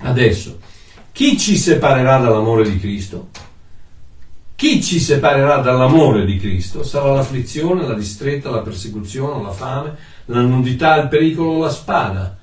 [0.00, 0.58] Adesso,
[1.10, 3.28] chi ci separerà dall'amore di Cristo?
[4.64, 6.82] Chi ci separerà dall'amore di Cristo?
[6.84, 9.94] Sarà l'afflizione, la distretta, la persecuzione, la fame,
[10.24, 12.34] la nudità, il pericolo, la spada.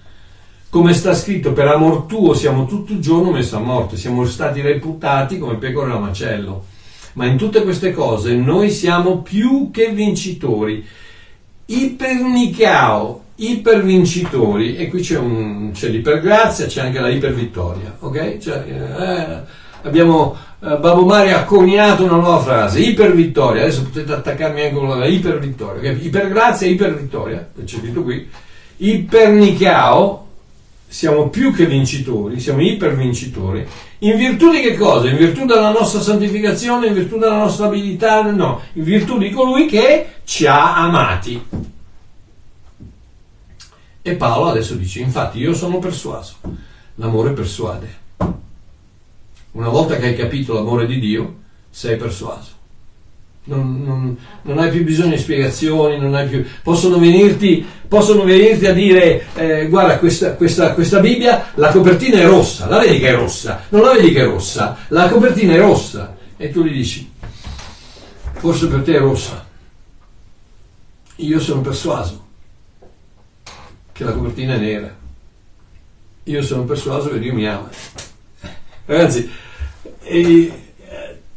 [0.69, 4.61] Come sta scritto, per amor tuo siamo tutto il giorno messi a morte, siamo stati
[4.61, 6.65] reputati come pecore a macello
[7.13, 10.85] ma in tutte queste cose noi siamo più che vincitori.
[11.65, 18.37] Ipernicao, ipervincitori, e qui c'è, un, c'è l'ipergrazia, c'è anche la ipervittoria, ok?
[18.37, 24.61] Cioè, eh, abbiamo, eh, Babbo Mario ha coniato una nuova frase, ipervittoria, adesso potete attaccarmi
[24.61, 26.05] anche con la ipervittoria, okay?
[26.05, 28.29] ipergrazia e ipervittoria, c'è scritto qui,
[28.77, 30.27] ipernicao,
[30.87, 33.67] siamo più che vincitori, siamo ipervincitori,
[33.99, 35.09] in virtù di che cosa?
[35.09, 38.21] In virtù della nostra santificazione, in virtù della nostra abilità?
[38.31, 41.43] No, in virtù di colui che ci ha amati.
[44.03, 46.35] E Paolo adesso dice, infatti io sono persuaso,
[46.95, 47.99] l'amore persuade.
[49.51, 51.35] Una volta che hai capito l'amore di Dio,
[51.69, 52.59] sei persuaso.
[53.43, 55.97] Non, non, non, hai più bisogno di spiegazioni,
[56.29, 62.19] più, possono, venirti, possono, venirti, a dire eh, guarda questa, questa, questa, Bibbia, la copertina
[62.19, 65.53] è rossa, la vedi che è rossa, non la vedi che è rossa, la copertina
[65.53, 66.15] è rossa.
[66.37, 67.11] E tu gli dici
[68.41, 69.45] forse per te è rossa,
[71.17, 72.25] io sono persuaso
[73.91, 74.95] che la copertina è nera,
[76.23, 77.69] io sono persuaso che Dio mi ama.
[78.85, 79.29] Ragazzi,
[80.03, 80.51] e,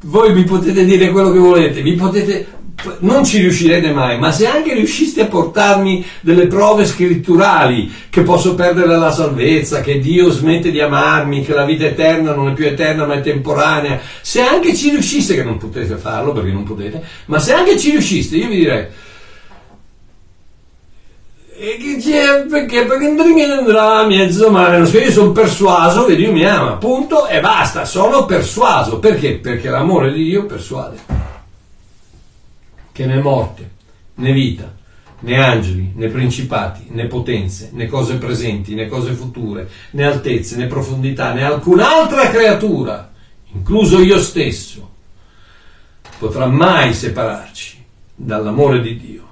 [0.04, 2.46] voi mi potete dire quello che volete, vi potete,
[2.98, 8.54] non ci riuscirete mai, ma se anche riusciste a portarmi delle prove scritturali che posso
[8.54, 12.66] perdere la salvezza, che Dio smette di amarmi, che la vita eterna non è più
[12.66, 17.02] eterna ma è temporanea, se anche ci riusciste, che non potete farlo perché non potete,
[17.26, 18.86] ma se anche ci riusciste, io vi direi,
[22.48, 22.84] perché?
[22.84, 27.84] Perché mi andrà mezzo male, io sono persuaso che Dio mi ama, punto e basta,
[27.84, 28.98] sono persuaso.
[28.98, 29.38] Perché?
[29.38, 30.96] Perché l'amore di Dio persuade.
[32.90, 33.70] Che né morte,
[34.14, 34.74] né vita,
[35.20, 40.66] né angeli, né principati, né potenze, né cose presenti, né cose future, né altezze, né
[40.66, 43.12] profondità, né alcun'altra creatura,
[43.52, 44.90] incluso io stesso,
[46.18, 47.84] potrà mai separarci
[48.14, 49.22] dall'amore di Dio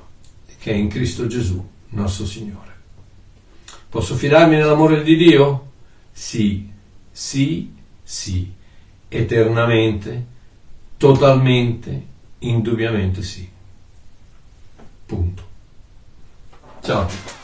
[0.58, 2.70] che è in Cristo Gesù nostro Signore.
[3.88, 5.70] Posso fidarmi nell'amore di Dio?
[6.12, 6.70] Sì,
[7.10, 8.52] sì, sì,
[9.08, 10.26] eternamente,
[10.96, 12.06] totalmente,
[12.38, 13.48] indubbiamente sì.
[15.06, 15.42] Punto.
[16.80, 17.41] Ciao a tutti.